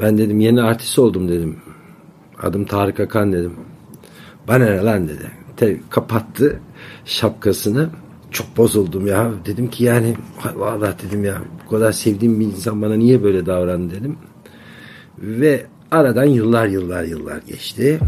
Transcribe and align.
Ben 0.00 0.18
dedim 0.18 0.40
yeni 0.40 0.62
artist 0.62 0.98
oldum 0.98 1.28
dedim. 1.28 1.56
Adım 2.42 2.64
Tarık 2.64 3.00
Akan 3.00 3.32
dedim. 3.32 3.52
Bana 4.48 4.64
ne 4.64 4.76
lan 4.76 5.08
dedi. 5.08 5.30
Te, 5.56 5.80
kapattı 5.90 6.60
şapkasını. 7.04 7.88
Çok 8.30 8.56
bozuldum 8.56 9.06
ya. 9.06 9.30
Dedim 9.46 9.70
ki 9.70 9.84
yani 9.84 10.16
vallahi 10.54 10.94
dedim 11.06 11.24
ya 11.24 11.42
bu 11.66 11.70
kadar 11.70 11.92
sevdiğim 11.92 12.40
bir 12.40 12.46
insan 12.46 12.82
bana 12.82 12.94
niye 12.94 13.22
böyle 13.22 13.46
davrandı 13.46 13.94
dedim. 13.94 14.16
Ve 15.18 15.66
aradan 15.90 16.24
yıllar 16.24 16.66
yıllar 16.66 17.04
yıllar 17.04 17.42
geçti. 17.46 18.00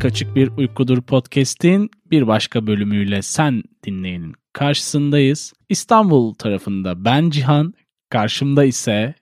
Kaçık 0.00 0.36
Bir 0.36 0.50
Uykudur 0.56 1.02
podcast'in 1.02 1.90
bir 2.10 2.26
başka 2.26 2.66
bölümüyle 2.66 3.22
sen 3.22 3.62
dinleyenin 3.84 4.34
karşısındayız. 4.52 5.52
İstanbul 5.68 6.34
tarafında 6.34 7.04
ben 7.04 7.30
Cihan, 7.30 7.74
karşımda 8.10 8.64
ise 8.64 9.14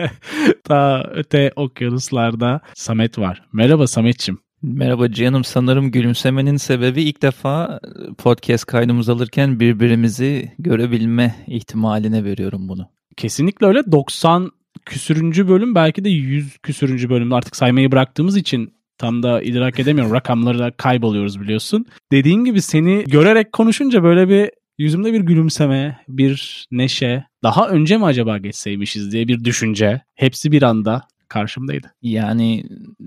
ta 0.64 1.10
öte 1.14 1.52
okyanuslarda 1.56 2.60
Samet 2.74 3.18
var. 3.18 3.42
Merhaba 3.52 3.86
Sametçim. 3.86 4.38
Merhaba 4.62 5.12
Cihan'ım. 5.12 5.44
Sanırım 5.44 5.90
gülümsemenin 5.90 6.56
sebebi 6.56 7.02
ilk 7.02 7.22
defa 7.22 7.80
podcast 8.18 8.64
kaydımız 8.64 9.08
alırken 9.08 9.60
birbirimizi 9.60 10.52
görebilme 10.58 11.34
ihtimaline 11.46 12.24
veriyorum 12.24 12.68
bunu. 12.68 12.88
Kesinlikle 13.16 13.66
öyle. 13.66 13.92
90 13.92 14.50
küsürüncü 14.86 15.48
bölüm 15.48 15.74
belki 15.74 16.04
de 16.04 16.08
100 16.08 16.58
küsürüncü 16.58 17.10
bölüm 17.10 17.32
artık 17.32 17.56
saymayı 17.56 17.92
bıraktığımız 17.92 18.36
için 18.36 18.79
tam 19.00 19.22
da 19.22 19.42
idrak 19.42 19.80
edemiyorum. 19.80 20.14
Rakamları 20.14 20.72
kayboluyoruz 20.76 21.40
biliyorsun. 21.40 21.86
Dediğin 22.12 22.44
gibi 22.44 22.62
seni 22.62 23.04
görerek 23.04 23.52
konuşunca 23.52 24.02
böyle 24.02 24.28
bir 24.28 24.50
yüzümde 24.78 25.12
bir 25.12 25.20
gülümseme, 25.20 25.98
bir 26.08 26.66
neşe. 26.70 27.24
Daha 27.42 27.68
önce 27.68 27.96
mi 27.96 28.04
acaba 28.04 28.38
geçseymişiz 28.38 29.12
diye 29.12 29.28
bir 29.28 29.44
düşünce. 29.44 30.02
Hepsi 30.14 30.52
bir 30.52 30.62
anda 30.62 31.02
karşımdaydı. 31.28 31.92
Yani 32.02 32.64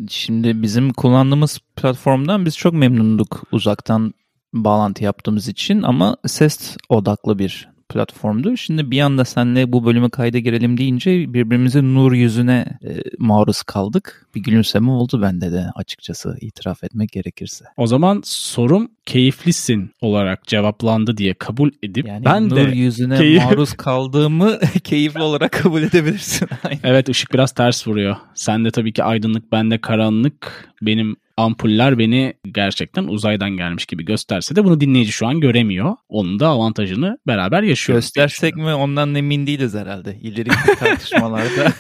şimdi 0.10 0.62
bizim 0.62 0.94
kullandığımız 0.94 1.60
platformdan 1.76 2.46
biz 2.46 2.58
çok 2.58 2.74
memnunduk 2.74 3.44
uzaktan 3.52 4.14
bağlantı 4.54 5.04
yaptığımız 5.04 5.48
için 5.48 5.82
ama 5.82 6.18
ses 6.28 6.78
odaklı 6.90 7.40
bir 7.40 7.73
platformdu. 7.94 8.58
Şimdi 8.58 8.92
bir 8.92 9.02
anda 9.02 9.26
senle 9.26 9.72
bu 9.72 9.86
bölüme 9.86 10.10
kayda 10.10 10.40
girelim 10.40 10.78
deyince 10.78 11.34
birbirimizin 11.34 11.96
nur 11.96 12.12
yüzüne 12.12 12.66
e, 12.84 13.02
maruz 13.18 13.64
kaldık. 13.64 14.28
Bir 14.36 14.44
gülümseme 14.44 14.92
oldu 14.92 15.22
bende 15.22 15.52
de 15.52 15.66
açıkçası 15.76 16.38
itiraf 16.42 16.84
etmek 16.84 17.10
gerekirse. 17.12 17.66
O 17.78 17.88
zaman 17.88 18.22
sorum 18.26 18.92
keyiflisin 19.06 19.92
olarak 20.02 20.48
cevaplandı 20.48 21.18
diye 21.18 21.34
kabul 21.34 21.72
edip 21.84 22.08
yani 22.08 22.26
ben 22.26 22.50
nur 22.50 22.56
de 22.56 22.62
yüzüne 22.62 23.18
keyif... 23.18 23.44
maruz 23.44 23.74
kaldığımı 23.78 24.60
keyifli 24.84 25.22
olarak 25.22 25.52
kabul 25.52 25.82
edebilirsin. 25.82 26.48
evet 26.84 27.10
ışık 27.10 27.34
biraz 27.34 27.52
ters 27.52 27.88
vuruyor. 27.88 28.16
Sen 28.36 28.66
de 28.66 28.72
tabii 28.72 28.94
ki 28.94 29.04
aydınlık, 29.04 29.52
ben 29.52 29.72
de 29.72 29.82
karanlık. 29.82 30.70
Benim 30.82 31.16
ampuller 31.38 32.00
beni 32.00 32.34
gerçekten 32.52 33.04
uzaydan 33.04 33.50
gelmiş 33.50 33.86
gibi 33.86 34.06
gösterse 34.06 34.56
de 34.56 34.64
bunu 34.64 34.82
dinleyici 34.82 35.12
şu 35.12 35.28
an 35.28 35.40
göremiyor. 35.40 35.96
Onun 36.10 36.40
da 36.40 36.48
avantajını 36.48 37.18
beraber 37.28 37.64
yaşıyoruz. 37.64 38.06
Göstersek 38.06 38.56
mi 38.56 38.74
ondan 38.74 39.16
emin 39.16 39.48
değiliz 39.48 39.74
herhalde. 39.74 40.18
İleriki 40.22 40.76
tartışmalarda. 40.80 41.74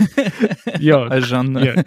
yok. 0.79 1.11
Ajanla, 1.11 1.65
yok. 1.65 1.77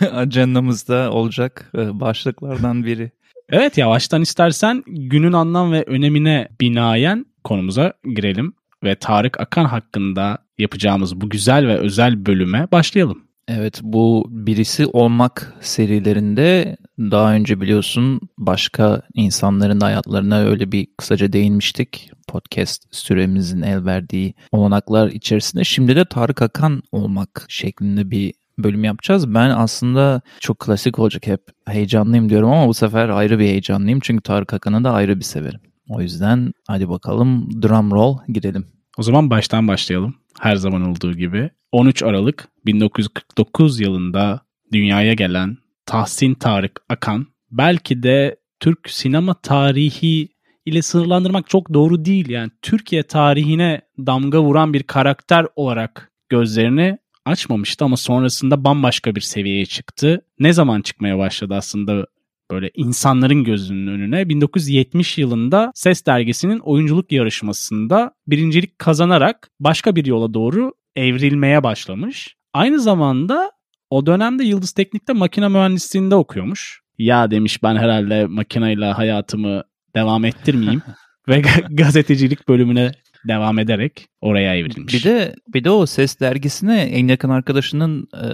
Ajandamızda 0.12 1.12
olacak 1.12 1.72
e, 1.74 2.00
başlıklardan 2.00 2.84
biri. 2.84 3.10
Evet 3.50 3.78
yavaştan 3.78 4.22
istersen 4.22 4.84
günün 4.86 5.32
anlam 5.32 5.72
ve 5.72 5.84
önemine 5.86 6.48
binaen 6.60 7.26
konumuza 7.44 7.92
girelim 8.14 8.52
ve 8.84 8.94
Tarık 8.94 9.40
Akan 9.40 9.64
hakkında 9.64 10.38
yapacağımız 10.58 11.20
bu 11.20 11.30
güzel 11.30 11.66
ve 11.66 11.78
özel 11.78 12.26
bölüme 12.26 12.68
başlayalım. 12.72 13.27
Evet 13.48 13.80
bu 13.82 14.26
birisi 14.30 14.86
olmak 14.86 15.54
serilerinde 15.60 16.76
daha 16.98 17.32
önce 17.32 17.60
biliyorsun 17.60 18.20
başka 18.38 19.02
insanların 19.14 19.80
hayatlarına 19.80 20.38
öyle 20.38 20.72
bir 20.72 20.86
kısaca 20.98 21.32
değinmiştik. 21.32 22.10
Podcast 22.26 22.94
süremizin 22.94 23.62
el 23.62 23.84
verdiği 23.84 24.34
olanaklar 24.52 25.08
içerisinde. 25.08 25.64
Şimdi 25.64 25.96
de 25.96 26.04
Tarık 26.04 26.42
Akan 26.42 26.82
olmak 26.92 27.46
şeklinde 27.48 28.10
bir 28.10 28.34
bölüm 28.58 28.84
yapacağız. 28.84 29.34
Ben 29.34 29.50
aslında 29.50 30.20
çok 30.40 30.58
klasik 30.58 30.98
olacak 30.98 31.26
hep 31.26 31.40
heyecanlıyım 31.66 32.28
diyorum 32.28 32.50
ama 32.50 32.68
bu 32.68 32.74
sefer 32.74 33.08
ayrı 33.08 33.38
bir 33.38 33.44
heyecanlıyım. 33.44 34.00
Çünkü 34.02 34.22
Tarık 34.22 34.54
Akan'ı 34.54 34.84
da 34.84 34.92
ayrı 34.92 35.18
bir 35.18 35.24
severim. 35.24 35.60
O 35.88 36.00
yüzden 36.00 36.52
hadi 36.66 36.88
bakalım 36.88 37.62
drum 37.62 37.90
roll 37.90 38.18
gidelim. 38.28 38.66
O 38.98 39.02
zaman 39.02 39.30
baştan 39.30 39.68
başlayalım. 39.68 40.14
Her 40.40 40.56
zaman 40.56 40.90
olduğu 40.90 41.12
gibi. 41.12 41.50
13 41.72 42.02
Aralık 42.02 42.48
1949 42.66 43.80
yılında 43.80 44.40
dünyaya 44.72 45.14
gelen 45.14 45.56
Tahsin 45.86 46.34
Tarık 46.34 46.80
Akan 46.88 47.26
belki 47.50 48.02
de 48.02 48.36
Türk 48.60 48.90
sinema 48.90 49.34
tarihi 49.34 50.28
ile 50.66 50.82
sınırlandırmak 50.82 51.48
çok 51.48 51.74
doğru 51.74 52.04
değil. 52.04 52.28
Yani 52.28 52.50
Türkiye 52.62 53.02
tarihine 53.02 53.80
damga 53.98 54.42
vuran 54.42 54.72
bir 54.72 54.82
karakter 54.82 55.46
olarak 55.56 56.12
gözlerini 56.28 56.98
açmamıştı 57.24 57.84
ama 57.84 57.96
sonrasında 57.96 58.64
bambaşka 58.64 59.14
bir 59.14 59.20
seviyeye 59.20 59.66
çıktı. 59.66 60.22
Ne 60.38 60.52
zaman 60.52 60.82
çıkmaya 60.82 61.18
başladı 61.18 61.54
aslında 61.54 62.06
böyle 62.50 62.70
insanların 62.74 63.44
gözünün 63.44 63.86
önüne 63.86 64.28
1970 64.28 65.18
yılında 65.18 65.72
Ses 65.74 66.06
dergisinin 66.06 66.58
oyunculuk 66.58 67.12
yarışmasında 67.12 68.14
birincilik 68.26 68.78
kazanarak 68.78 69.50
başka 69.60 69.96
bir 69.96 70.06
yola 70.06 70.34
doğru 70.34 70.72
evrilmeye 70.98 71.62
başlamış. 71.62 72.36
Aynı 72.52 72.80
zamanda 72.80 73.50
o 73.90 74.06
dönemde 74.06 74.44
Yıldız 74.44 74.72
Teknik'te 74.72 75.12
makine 75.12 75.48
mühendisliğinde 75.48 76.14
okuyormuş. 76.14 76.80
Ya 76.98 77.30
demiş 77.30 77.62
ben 77.62 77.76
herhalde 77.76 78.26
makineyle 78.26 78.84
hayatımı 78.84 79.62
devam 79.94 80.24
ettirmeyeyim 80.24 80.82
ve 81.28 81.42
gazetecilik 81.70 82.48
bölümüne 82.48 82.92
devam 83.28 83.58
ederek 83.58 84.06
oraya 84.20 84.56
evrilmiş. 84.56 84.94
Bir 84.94 85.04
de 85.04 85.34
bir 85.54 85.64
de 85.64 85.70
o 85.70 85.86
Ses 85.86 86.20
dergisine 86.20 86.82
en 86.82 87.08
yakın 87.08 87.30
arkadaşının 87.30 88.08
e, 88.14 88.26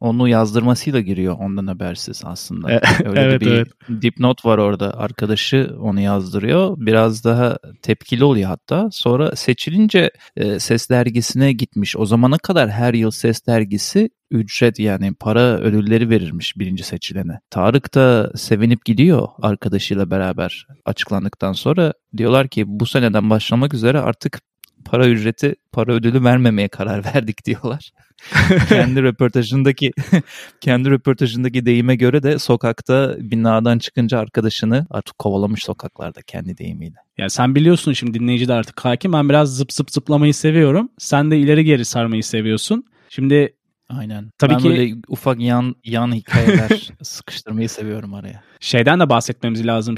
onu 0.00 0.28
yazdırmasıyla 0.28 1.00
giriyor 1.00 1.36
ondan 1.38 1.66
habersiz 1.66 2.22
aslında. 2.24 2.72
E, 2.72 2.80
Öyle 3.04 3.20
evet, 3.20 3.40
bir 3.40 3.50
evet. 3.52 3.68
dipnot 4.02 4.44
var 4.44 4.58
orada. 4.58 4.98
Arkadaşı 4.98 5.70
onu 5.80 6.00
yazdırıyor. 6.00 6.76
Biraz 6.78 7.24
daha 7.24 7.58
tepkili 7.82 8.24
oluyor 8.24 8.48
hatta. 8.48 8.88
Sonra 8.92 9.36
seçilince 9.36 10.10
e, 10.36 10.58
Ses 10.58 10.90
dergisine 10.90 11.52
gitmiş. 11.52 11.96
O 11.96 12.06
zamana 12.06 12.38
kadar 12.38 12.70
her 12.70 12.94
yıl 12.94 13.10
Ses 13.10 13.46
dergisi 13.46 14.10
ücret 14.30 14.78
yani 14.78 15.14
para 15.14 15.58
ödülleri 15.58 16.10
verirmiş 16.10 16.58
birinci 16.58 16.84
seçilene. 16.84 17.40
Tarık 17.50 17.94
da 17.94 18.32
sevinip 18.36 18.84
gidiyor 18.84 19.28
arkadaşıyla 19.42 20.10
beraber 20.10 20.66
açıklandıktan 20.84 21.52
sonra. 21.52 21.92
Diyorlar 22.16 22.48
ki 22.48 22.64
bu 22.66 22.86
seneden 22.86 23.30
başlamak 23.30 23.74
üzere 23.74 24.00
artık 24.00 24.40
para 24.84 25.08
ücreti, 25.08 25.54
para 25.72 25.92
ödülü 25.92 26.24
vermemeye 26.24 26.68
karar 26.68 27.04
verdik 27.14 27.44
diyorlar. 27.44 27.90
kendi 28.68 29.02
röportajındaki 29.02 29.90
kendi 30.60 30.90
röportajındaki 30.90 31.66
deyime 31.66 31.96
göre 31.96 32.22
de 32.22 32.38
sokakta 32.38 33.16
binadan 33.18 33.78
çıkınca 33.78 34.18
arkadaşını 34.18 34.86
artık 34.90 35.18
kovalamış 35.18 35.64
sokaklarda 35.64 36.22
kendi 36.22 36.58
deyimiyle. 36.58 36.96
Ya 37.18 37.28
sen 37.30 37.54
biliyorsun 37.54 37.92
şimdi 37.92 38.20
dinleyici 38.20 38.48
de 38.48 38.52
artık 38.52 38.84
hakim. 38.84 39.12
Ben 39.12 39.28
biraz 39.28 39.56
zıp 39.56 39.72
zıp 39.72 39.90
zıplamayı 39.90 40.34
seviyorum. 40.34 40.88
Sen 40.98 41.30
de 41.30 41.38
ileri 41.38 41.64
geri 41.64 41.84
sarmayı 41.84 42.24
seviyorsun. 42.24 42.84
Şimdi 43.08 43.54
Aynen. 43.98 44.30
Tabii 44.38 44.52
ben 44.52 44.58
ki 44.58 44.68
böyle 44.68 44.94
ufak 45.08 45.40
yan 45.40 45.74
yan 45.84 46.14
hikayeler 46.14 46.90
sıkıştırmayı 47.02 47.68
seviyorum 47.68 48.14
araya. 48.14 48.42
Şeyden 48.60 49.00
de 49.00 49.10
bahsetmemiz 49.10 49.66
lazım. 49.66 49.94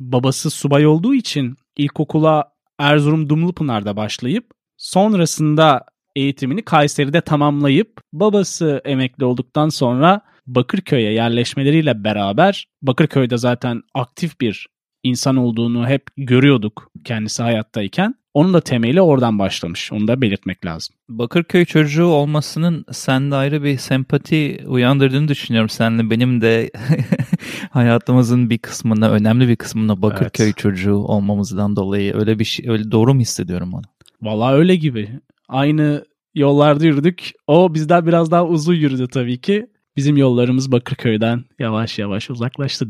Babası 0.00 0.50
subay 0.50 0.86
olduğu 0.86 1.14
için 1.14 1.56
ilkokula 1.76 2.44
Erzurum 2.78 3.28
Dumlupınar'da 3.28 3.96
başlayıp 3.96 4.50
sonrasında 4.76 5.84
eğitimini 6.16 6.62
Kayseri'de 6.62 7.20
tamamlayıp 7.20 8.00
babası 8.12 8.80
emekli 8.84 9.24
olduktan 9.24 9.68
sonra 9.68 10.20
Bakırköy'e 10.46 11.12
yerleşmeleriyle 11.12 12.04
beraber 12.04 12.66
Bakırköy'de 12.82 13.36
zaten 13.36 13.82
aktif 13.94 14.40
bir 14.40 14.66
insan 15.02 15.36
olduğunu 15.36 15.88
hep 15.88 16.02
görüyorduk 16.16 16.90
kendisi 17.04 17.42
hayattayken. 17.42 18.14
Onun 18.36 18.54
da 18.54 18.60
temeli 18.60 19.00
oradan 19.00 19.38
başlamış. 19.38 19.92
Onu 19.92 20.08
da 20.08 20.20
belirtmek 20.20 20.64
lazım. 20.64 20.96
Bakırköy 21.08 21.64
çocuğu 21.64 22.04
olmasının 22.04 22.84
sende 22.92 23.34
ayrı 23.34 23.64
bir 23.64 23.78
sempati 23.78 24.64
uyandırdığını 24.66 25.28
düşünüyorum. 25.28 25.68
Senle 25.68 26.10
benim 26.10 26.40
de 26.40 26.70
hayatımızın 27.70 28.50
bir 28.50 28.58
kısmında, 28.58 29.10
önemli 29.10 29.48
bir 29.48 29.56
kısmında 29.56 30.02
Bakırköy 30.02 30.46
Evet. 30.46 30.56
çocuğu 30.56 30.94
olmamızdan 30.94 31.76
dolayı 31.76 32.14
öyle 32.16 32.38
bir 32.38 32.44
şey, 32.44 32.68
öyle 32.68 32.90
doğru 32.90 33.14
mu 33.14 33.20
hissediyorum 33.20 33.74
onu? 33.74 33.82
Vallahi 34.22 34.54
öyle 34.54 34.76
gibi. 34.76 35.08
Aynı 35.48 36.04
yollarda 36.34 36.86
yürüdük. 36.86 37.32
O 37.46 37.74
bizden 37.74 38.06
biraz 38.06 38.30
daha 38.30 38.46
uzun 38.46 38.74
yürüdü 38.74 39.08
tabii 39.08 39.40
ki. 39.40 39.66
Bizim 39.96 40.16
yollarımız 40.16 40.72
Bakırköy'den 40.72 41.44
yavaş 41.58 41.98
yavaş 41.98 42.30
uzaklaştı. 42.30 42.88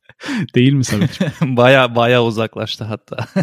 Değil 0.54 0.72
mi 0.72 0.84
Samet'ciğim? 0.84 1.32
baya 1.56 1.94
baya 1.94 2.24
uzaklaştı 2.24 2.84
hatta. 2.84 3.16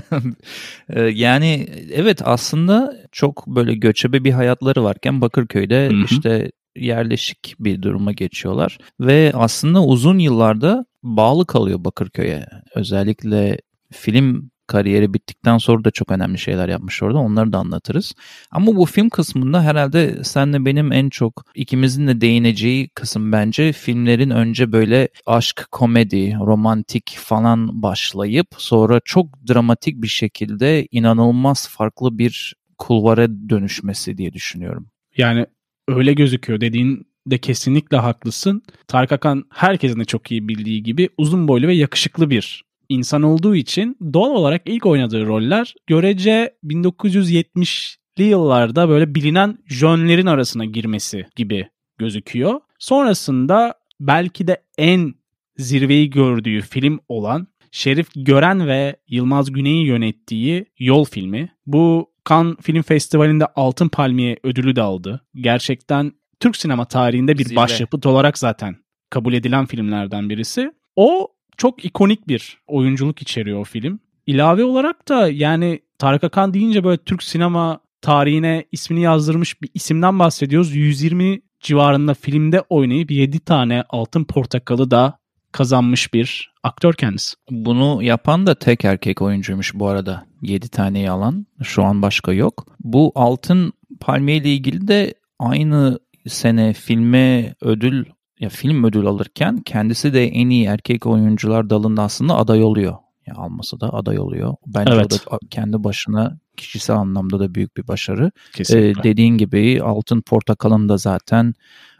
Ee, 0.89 1.01
yani 1.01 1.67
evet 1.93 2.21
aslında 2.25 2.93
çok 3.11 3.47
böyle 3.47 3.75
göçebe 3.75 4.23
bir 4.23 4.31
hayatları 4.31 4.83
varken 4.83 5.21
Bakırköy'de 5.21 5.89
Hı 5.89 5.93
hı. 5.93 6.05
işte 6.11 6.51
yerleşik 6.75 7.55
bir 7.59 7.81
duruma 7.81 8.11
geçiyorlar 8.11 8.77
ve 8.99 9.31
aslında 9.35 9.83
uzun 9.83 10.19
yıllarda 10.19 10.85
bağlı 11.03 11.45
kalıyor 11.45 11.83
Bakırköy'e. 11.83 12.45
Özellikle 12.75 13.57
film 13.91 14.49
kariyeri 14.67 15.13
bittikten 15.13 15.57
sonra 15.57 15.83
da 15.83 15.91
çok 15.91 16.11
önemli 16.11 16.39
şeyler 16.39 16.69
yapmış 16.69 17.03
orada. 17.03 17.17
Onları 17.17 17.53
da 17.53 17.57
anlatırız. 17.57 18.13
Ama 18.51 18.75
bu 18.75 18.85
film 18.85 19.09
kısmında 19.09 19.63
herhalde 19.63 20.23
senle 20.23 20.65
benim 20.65 20.91
en 20.91 21.09
çok 21.09 21.45
ikimizin 21.55 22.07
de 22.07 22.21
değineceği 22.21 22.89
kısım 22.89 23.31
bence 23.31 23.71
filmlerin 23.71 24.29
önce 24.29 24.71
böyle 24.71 25.09
aşk, 25.25 25.67
komedi, 25.71 26.37
romantik 26.39 27.17
falan 27.19 27.81
başlayıp 27.81 28.47
sonra 28.57 29.01
çok 29.05 29.47
dramatik 29.47 30.01
bir 30.01 30.07
şekilde 30.07 30.87
inanılmaz 30.91 31.69
farklı 31.69 32.17
bir 32.17 32.53
kulvara 32.77 33.29
dönüşmesi 33.49 34.17
diye 34.17 34.33
düşünüyorum. 34.33 34.87
Yani 35.17 35.45
öyle 35.87 36.13
gözüküyor 36.13 36.61
dediğin 36.61 37.07
de 37.27 37.37
kesinlikle 37.37 37.97
haklısın. 37.97 38.63
Tarık 38.87 39.11
Akan 39.11 39.43
herkesin 39.49 39.99
de 39.99 40.05
çok 40.05 40.31
iyi 40.31 40.47
bildiği 40.47 40.83
gibi 40.83 41.09
uzun 41.17 41.47
boylu 41.47 41.67
ve 41.67 41.75
yakışıklı 41.75 42.29
bir 42.29 42.63
insan 42.89 43.23
olduğu 43.23 43.55
için 43.55 43.97
doğal 44.13 44.31
olarak 44.31 44.61
ilk 44.65 44.85
oynadığı 44.85 45.25
roller 45.25 45.75
görece 45.87 46.55
1970'li 46.63 48.23
yıllarda 48.23 48.89
böyle 48.89 49.15
bilinen 49.15 49.57
jönlerin 49.65 50.25
arasına 50.25 50.65
girmesi 50.65 51.25
gibi 51.35 51.69
gözüküyor. 51.97 52.59
Sonrasında 52.79 53.73
belki 53.99 54.47
de 54.47 54.63
en 54.77 55.13
zirveyi 55.57 56.09
gördüğü 56.09 56.61
film 56.61 56.99
olan 57.09 57.47
Şerif 57.71 58.07
Gören 58.15 58.67
ve 58.67 58.95
Yılmaz 59.07 59.51
Güney'i 59.51 59.85
yönettiği 59.85 60.65
Yol 60.79 61.05
filmi. 61.05 61.49
Bu 61.65 62.11
Cannes 62.29 62.55
Film 62.61 62.81
Festivali'nde 62.81 63.45
Altın 63.45 63.87
Palmiye 63.87 64.37
ödülü 64.43 64.75
de 64.75 64.81
aldı. 64.81 65.21
Gerçekten 65.35 66.11
Türk 66.39 66.55
sinema 66.55 66.85
tarihinde 66.85 67.37
bir 67.37 67.45
Zirve. 67.45 67.55
başyapıt 67.55 68.05
olarak 68.05 68.37
zaten 68.37 68.75
kabul 69.09 69.33
edilen 69.33 69.65
filmlerden 69.65 70.29
birisi. 70.29 70.71
O 70.95 71.34
çok 71.57 71.85
ikonik 71.85 72.27
bir 72.27 72.57
oyunculuk 72.67 73.21
içeriyor 73.21 73.59
o 73.59 73.63
film. 73.63 73.99
İlave 74.27 74.63
olarak 74.63 75.09
da 75.09 75.29
yani 75.29 75.79
Tarık 75.97 76.23
Akan 76.23 76.53
deyince 76.53 76.83
böyle 76.83 76.97
Türk 76.97 77.23
sinema 77.23 77.79
tarihine 78.01 78.65
ismini 78.71 79.01
yazdırmış 79.01 79.61
bir 79.61 79.69
isimden 79.73 80.19
bahsediyoruz. 80.19 80.75
120 80.75 81.41
civarında 81.59 82.13
filmde 82.13 82.61
oynayıp 82.69 83.11
7 83.11 83.39
tane 83.39 83.83
Altın 83.89 84.23
Portakalı 84.23 84.91
da 84.91 85.17
kazanmış 85.51 86.13
bir 86.13 86.53
aktör 86.63 86.93
kendisi. 86.93 87.35
Bunu 87.51 88.03
yapan 88.03 88.47
da 88.47 88.55
tek 88.55 88.85
erkek 88.85 89.21
oyuncuymuş 89.21 89.73
bu 89.75 89.87
arada. 89.87 90.25
7 90.41 90.69
taneyi 90.69 91.09
alan. 91.09 91.45
Şu 91.63 91.83
an 91.83 92.01
başka 92.01 92.33
yok. 92.33 92.65
Bu 92.79 93.11
Altın 93.15 93.73
Palmiye 93.99 94.37
ile 94.37 94.53
ilgili 94.53 94.87
de 94.87 95.13
aynı 95.39 95.99
sene 96.27 96.73
filme 96.73 97.55
ödül 97.61 98.05
ya 98.39 98.49
film 98.49 98.83
ödül 98.83 99.05
alırken 99.05 99.57
kendisi 99.57 100.13
de 100.13 100.27
en 100.27 100.49
iyi 100.49 100.65
erkek 100.65 101.05
oyuncular 101.05 101.69
dalında 101.69 102.01
aslında 102.01 102.35
aday 102.35 102.63
oluyor. 102.63 102.95
Ya 103.27 103.35
almasa 103.35 103.79
da 103.79 103.93
aday 103.93 104.19
oluyor. 104.19 104.55
Bence 104.67 104.93
Evet. 104.93 105.23
o 105.27 105.31
da 105.31 105.39
kendi 105.49 105.83
başına 105.83 106.37
kişisel 106.57 106.95
anlamda 106.95 107.39
da 107.39 107.55
büyük 107.55 107.77
bir 107.77 107.87
başarı. 107.87 108.31
Kesinlikle. 108.53 109.01
Ee, 109.01 109.03
dediğin 109.03 109.37
gibi 109.37 109.81
Altın 109.83 110.21
Portakal'ın 110.21 110.89
da 110.89 110.97
zaten 110.97 111.53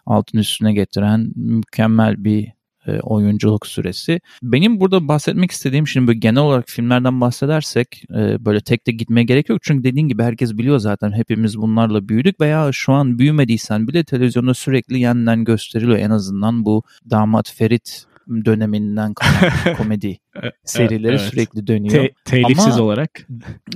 altın 0.06 0.38
üstüne 0.38 0.74
getiren 0.74 1.32
mükemmel 1.36 2.24
bir 2.24 2.52
e, 2.88 3.00
oyunculuk 3.00 3.68
süresi. 3.68 4.22
Benim 4.44 4.80
burada 4.80 5.08
bahsetmek 5.08 5.52
istediğim 5.52 5.88
şimdi 5.88 6.08
böyle 6.08 6.20
genel 6.20 6.44
olarak 6.44 6.70
filmlerden 6.70 7.22
bahsedersek 7.22 8.04
e, 8.10 8.46
böyle 8.46 8.62
tek 8.62 8.86
tek 8.86 9.00
gitmeye 9.00 9.24
gerek 9.24 9.50
yok. 9.50 9.60
Çünkü 9.64 9.84
dediğin 9.84 10.08
gibi 10.08 10.24
herkes 10.24 10.58
biliyor 10.58 10.80
zaten 10.80 11.12
hepimiz 11.12 11.58
bunlarla 11.58 12.10
büyüdük 12.10 12.42
veya 12.42 12.70
şu 12.74 12.94
an 12.94 13.20
büyümediysen 13.20 13.88
bile 13.88 14.04
televizyonda 14.04 14.54
sürekli 14.54 15.00
yeniden 15.00 15.44
gösteriliyor 15.44 16.00
en 16.00 16.10
azından 16.10 16.66
bu 16.66 16.84
Damat 17.10 17.52
Ferit 17.52 18.06
döneminden 18.46 19.14
kalan 19.14 19.76
komedi 19.78 20.18
serileri 20.64 21.12
evet. 21.12 21.22
sürekli 21.22 21.68
dönüyor. 21.68 21.94
Te- 21.94 22.14
telifsiz 22.26 22.76
Ama- 22.76 22.84
olarak. 22.84 23.28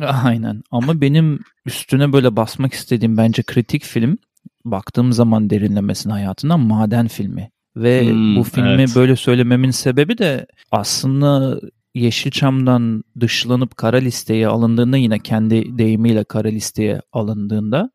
Aynen 0.01 0.61
ama 0.71 1.01
benim 1.01 1.39
üstüne 1.65 2.13
böyle 2.13 2.35
basmak 2.35 2.73
istediğim 2.73 3.17
bence 3.17 3.43
kritik 3.43 3.83
film 3.83 4.17
baktığım 4.65 5.13
zaman 5.13 5.49
derinlemesine 5.49 6.13
hayatından 6.13 6.59
Maden 6.59 7.07
filmi. 7.07 7.49
Ve 7.75 8.09
Hmm, 8.11 8.35
bu 8.35 8.43
filmi 8.43 8.69
evet. 8.69 8.95
böyle 8.95 9.15
söylememin 9.15 9.71
sebebi 9.71 10.17
de 10.17 10.47
aslında 10.71 11.59
Yeşilçam'dan 11.93 13.03
dışlanıp 13.19 13.77
kara 13.77 13.97
listeye 13.97 14.47
alındığında 14.47 14.97
yine 14.97 15.19
kendi 15.19 15.77
deyimiyle 15.77 16.23
kara 16.23 16.47
listeye 16.47 17.01
alındığında 17.13 17.89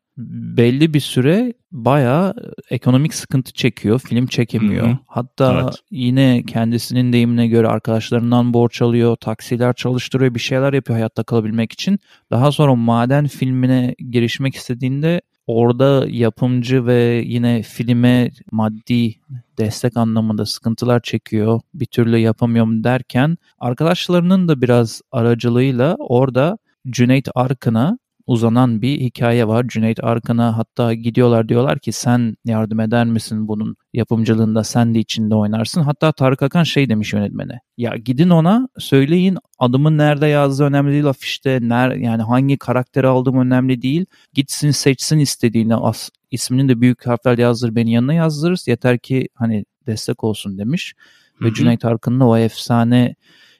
belli 0.57 0.93
bir 0.93 0.99
süre 0.99 1.53
bayağı 1.71 2.33
ekonomik 2.69 3.13
sıkıntı 3.13 3.53
çekiyor. 3.53 3.99
Film 3.99 4.27
çekemiyor. 4.27 4.87
Hı 4.87 4.91
hı. 4.91 4.97
Hatta 5.07 5.61
Evet. 5.63 5.75
yine 5.91 6.43
kendisinin 6.47 7.13
deyimine 7.13 7.47
göre 7.47 7.67
arkadaşlarından 7.67 8.53
borç 8.53 8.81
alıyor, 8.81 9.15
taksiler 9.15 9.73
çalıştırıyor, 9.73 10.35
bir 10.35 10.39
şeyler 10.39 10.73
yapıyor 10.73 10.97
hayatta 10.97 11.23
kalabilmek 11.23 11.71
için. 11.71 11.99
Daha 12.31 12.51
sonra 12.51 12.75
Maden 12.75 13.27
filmine 13.27 13.95
girişmek 14.11 14.55
istediğinde 14.55 15.21
orada 15.47 16.05
yapımcı 16.09 16.85
ve 16.85 17.23
yine 17.25 17.61
filme 17.61 18.31
maddi 18.51 19.15
destek 19.57 19.97
anlamında 19.97 20.45
sıkıntılar 20.45 20.99
çekiyor. 21.01 21.61
Bir 21.73 21.85
türlü 21.85 22.17
yapamıyorum 22.17 22.83
derken 22.83 23.37
arkadaşlarının 23.59 24.47
da 24.47 24.61
biraz 24.61 25.01
aracılığıyla 25.11 25.95
orada 25.99 26.57
Cüneyt 26.89 27.27
Arkın'a 27.35 27.97
uzanan 28.27 28.81
bir 28.81 28.99
hikaye 28.99 29.47
var. 29.47 29.65
Cüneyt 29.67 30.03
Arkın'a 30.03 30.57
hatta 30.57 30.93
gidiyorlar 30.93 31.49
diyorlar 31.49 31.79
ki 31.79 31.91
sen 31.91 32.35
yardım 32.45 32.79
eder 32.79 33.05
misin 33.05 33.47
bunun 33.47 33.75
yapımcılığında 33.93 34.63
sen 34.63 34.95
de 34.95 34.99
içinde 34.99 35.35
oynarsın. 35.35 35.81
Hatta 35.81 36.11
Tarık 36.11 36.41
Akan 36.41 36.63
şey 36.63 36.89
demiş 36.89 37.13
yönetmene. 37.13 37.59
Ya 37.77 37.95
gidin 37.95 38.29
ona 38.29 38.69
söyleyin 38.77 39.37
adımın 39.59 39.97
nerede 39.97 40.27
yazdığı 40.27 40.63
önemli 40.63 40.91
değil 40.91 41.05
afişte. 41.05 41.59
Ner, 41.61 41.91
yani 41.91 42.23
hangi 42.23 42.57
karakteri 42.57 43.07
aldığım 43.07 43.39
önemli 43.39 43.81
değil. 43.81 44.05
Gitsin 44.33 44.71
seçsin 44.71 45.19
istediğini 45.19 45.75
as, 45.75 46.09
ismini 46.31 46.69
de 46.69 46.81
büyük 46.81 47.07
harflerle 47.07 47.41
yazdır 47.41 47.75
beni 47.75 47.91
yanına 47.91 48.13
yazdırırız. 48.13 48.67
Yeter 48.67 48.99
ki 48.99 49.29
hani 49.33 49.65
destek 49.87 50.23
olsun 50.23 50.57
demiş. 50.57 50.93
Ve 51.41 51.47
hı. 51.47 51.53
Cüneyt 51.53 51.85
Arkın'la 51.85 52.25
o 52.25 52.37
efsane 52.37 53.15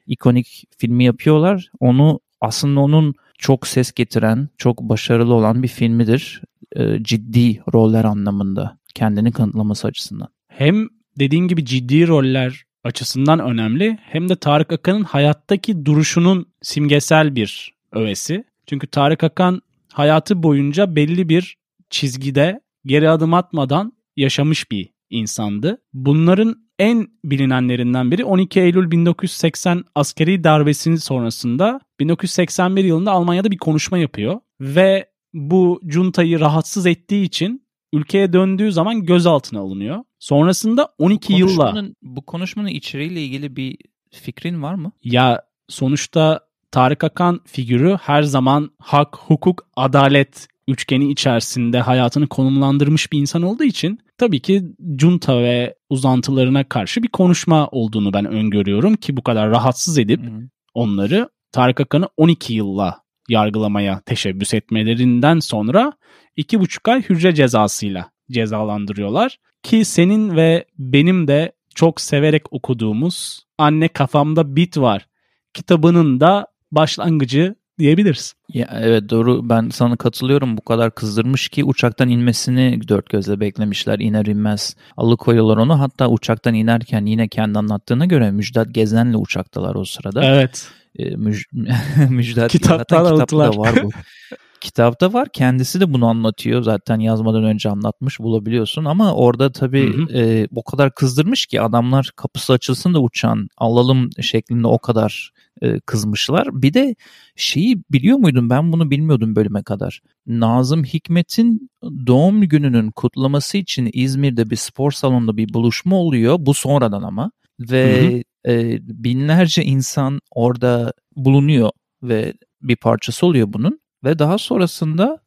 ikonik 0.06 0.64
filmi 0.78 1.04
yapıyorlar. 1.04 1.70
Onu 1.80 2.20
aslında 2.40 2.80
onun 2.80 3.14
çok 3.38 3.66
ses 3.66 3.92
getiren, 3.92 4.48
çok 4.58 4.82
başarılı 4.82 5.34
olan 5.34 5.62
bir 5.62 5.68
filmidir. 5.68 6.42
Ee, 6.76 6.98
ciddi 7.02 7.62
roller 7.72 8.04
anlamında 8.04 8.78
kendini 8.94 9.32
kanıtlaması 9.32 9.86
açısından. 9.88 10.28
Hem 10.48 10.88
dediğin 11.18 11.48
gibi 11.48 11.64
ciddi 11.64 12.08
roller 12.08 12.64
açısından 12.84 13.38
önemli 13.38 13.98
hem 14.02 14.28
de 14.28 14.36
Tarık 14.36 14.72
Akan'ın 14.72 15.04
hayattaki 15.04 15.84
duruşunun 15.84 16.46
simgesel 16.62 17.34
bir 17.34 17.74
öğesi. 17.92 18.44
Çünkü 18.66 18.86
Tarık 18.86 19.24
Akan 19.24 19.60
hayatı 19.92 20.42
boyunca 20.42 20.96
belli 20.96 21.28
bir 21.28 21.56
çizgide 21.90 22.60
geri 22.84 23.10
adım 23.10 23.34
atmadan 23.34 23.92
yaşamış 24.16 24.70
bir 24.70 24.90
insandı. 25.10 25.78
Bunların 25.92 26.65
en 26.78 27.08
bilinenlerinden 27.24 28.10
biri 28.10 28.24
12 28.24 28.60
Eylül 28.60 28.90
1980 28.90 29.84
askeri 29.94 30.44
darbesinin 30.44 30.96
sonrasında 30.96 31.80
1981 32.00 32.84
yılında 32.84 33.12
Almanya'da 33.12 33.50
bir 33.50 33.58
konuşma 33.58 33.98
yapıyor 33.98 34.40
ve 34.60 35.06
bu 35.34 35.80
juntayı 35.88 36.40
rahatsız 36.40 36.86
ettiği 36.86 37.24
için 37.24 37.66
ülkeye 37.92 38.32
döndüğü 38.32 38.72
zaman 38.72 39.04
gözaltına 39.04 39.60
alınıyor. 39.60 39.98
Sonrasında 40.18 40.94
12 40.98 41.32
yılla 41.32 41.70
Konuşmanın- 41.70 41.94
Bu 42.02 42.22
konuşmanın 42.26 42.68
içeriğiyle 42.68 43.22
ilgili 43.22 43.56
bir 43.56 43.76
fikrin 44.10 44.62
var 44.62 44.74
mı? 44.74 44.92
ya 45.04 45.42
sonuçta 45.68 46.40
Tarık 46.70 47.04
Akan 47.04 47.40
figürü 47.46 47.98
her 48.02 48.22
zaman 48.22 48.70
hak, 48.78 49.16
hukuk, 49.16 49.66
adalet 49.76 50.48
üçgeni 50.68 51.10
içerisinde 51.10 51.80
hayatını 51.80 52.26
konumlandırmış 52.26 53.12
bir 53.12 53.18
insan 53.18 53.42
olduğu 53.42 53.64
için 53.64 53.98
tabii 54.18 54.40
ki 54.40 54.62
junta 54.98 55.42
ve 55.42 55.74
uzantılarına 55.90 56.64
karşı 56.64 57.02
bir 57.02 57.08
konuşma 57.08 57.68
olduğunu 57.68 58.12
ben 58.12 58.24
öngörüyorum 58.24 58.94
ki 58.94 59.16
bu 59.16 59.22
kadar 59.22 59.50
rahatsız 59.50 59.98
edip 59.98 60.22
Hı. 60.22 60.48
onları 60.74 61.28
Tarık 61.52 61.80
Akan'ı 61.80 62.08
12 62.16 62.54
yılla 62.54 63.00
yargılamaya 63.28 64.00
teşebbüs 64.06 64.54
etmelerinden 64.54 65.38
sonra 65.38 65.92
2,5 66.36 66.92
ay 66.92 67.02
hücre 67.02 67.34
cezasıyla 67.34 68.10
cezalandırıyorlar. 68.30 69.38
Ki 69.62 69.84
senin 69.84 70.36
ve 70.36 70.64
benim 70.78 71.28
de 71.28 71.52
çok 71.74 72.00
severek 72.00 72.52
okuduğumuz 72.52 73.46
Anne 73.58 73.88
Kafamda 73.88 74.56
Bit 74.56 74.78
Var 74.78 75.06
kitabının 75.54 76.20
da 76.20 76.46
başlangıcı 76.72 77.54
diyebiliriz. 77.78 78.34
Ya, 78.48 78.68
evet 78.82 79.10
doğru 79.10 79.48
ben 79.48 79.68
sana 79.68 79.96
katılıyorum 79.96 80.56
bu 80.56 80.60
kadar 80.60 80.94
kızdırmış 80.94 81.48
ki 81.48 81.64
uçaktan 81.64 82.08
inmesini 82.08 82.88
dört 82.88 83.10
gözle 83.10 83.40
beklemişler 83.40 83.98
iner 83.98 84.26
inmez 84.26 84.76
alıkoyuyorlar 84.96 85.56
onu 85.56 85.80
hatta 85.80 86.08
uçaktan 86.08 86.54
inerken 86.54 87.06
yine 87.06 87.28
kendi 87.28 87.58
anlattığına 87.58 88.06
göre 88.06 88.30
Müjdat 88.30 88.74
Gezen'le 88.74 89.14
uçaktalar 89.14 89.74
o 89.74 89.84
sırada. 89.84 90.24
Evet. 90.24 90.68
E, 90.98 91.16
müj 91.16 91.44
Müjdat 92.10 92.50
Kitaptan 92.50 92.78
zaten 92.78 93.14
alıntılar. 93.14 93.50
kitapta 93.50 93.60
var 93.72 93.84
bu. 93.84 93.90
Kitapta 94.60 95.12
var 95.12 95.28
kendisi 95.32 95.80
de 95.80 95.92
bunu 95.92 96.06
anlatıyor 96.06 96.62
zaten 96.62 96.98
yazmadan 96.98 97.44
önce 97.44 97.68
anlatmış 97.68 98.20
bulabiliyorsun 98.20 98.84
ama 98.84 99.14
orada 99.14 99.52
tabii 99.52 99.96
Hı 99.96 100.02
hı. 100.02 100.18
e, 100.18 100.48
o 100.54 100.62
kadar 100.62 100.94
kızdırmış 100.94 101.46
ki 101.46 101.60
adamlar 101.60 102.10
kapısı 102.16 102.52
açılsın 102.52 102.94
da 102.94 103.00
uçağın 103.00 103.48
alalım 103.56 104.10
şeklinde 104.20 104.66
o 104.66 104.78
kadar 104.78 105.30
e, 105.62 105.80
kızmışlar. 105.80 106.48
Bir 106.62 106.74
de 106.74 106.94
şeyi 107.36 107.82
biliyor 107.92 108.18
muydun 108.18 108.50
ben 108.50 108.72
bunu 108.72 108.90
bilmiyordum 108.90 109.36
bölüme 109.36 109.62
kadar. 109.62 110.00
Nazım 110.26 110.84
Hikmet'in 110.84 111.70
doğum 112.06 112.40
gününün 112.42 112.90
kutlaması 112.90 113.58
için 113.58 113.90
İzmir'de 113.92 114.50
bir 114.50 114.56
spor 114.56 114.90
salonunda 114.90 115.36
bir 115.36 115.54
buluşma 115.54 115.96
oluyor. 115.96 116.36
Bu 116.40 116.54
sonradan 116.54 117.02
ama 117.02 117.30
ve 117.60 118.24
e, 118.48 118.78
binlerce 118.82 119.64
insan 119.64 120.20
orada 120.30 120.92
bulunuyor 121.16 121.70
ve 122.02 122.32
bir 122.62 122.76
parçası 122.76 123.26
oluyor 123.26 123.52
bunun 123.52 123.80
ve 124.04 124.18
daha 124.18 124.38
sonrasında 124.38 125.18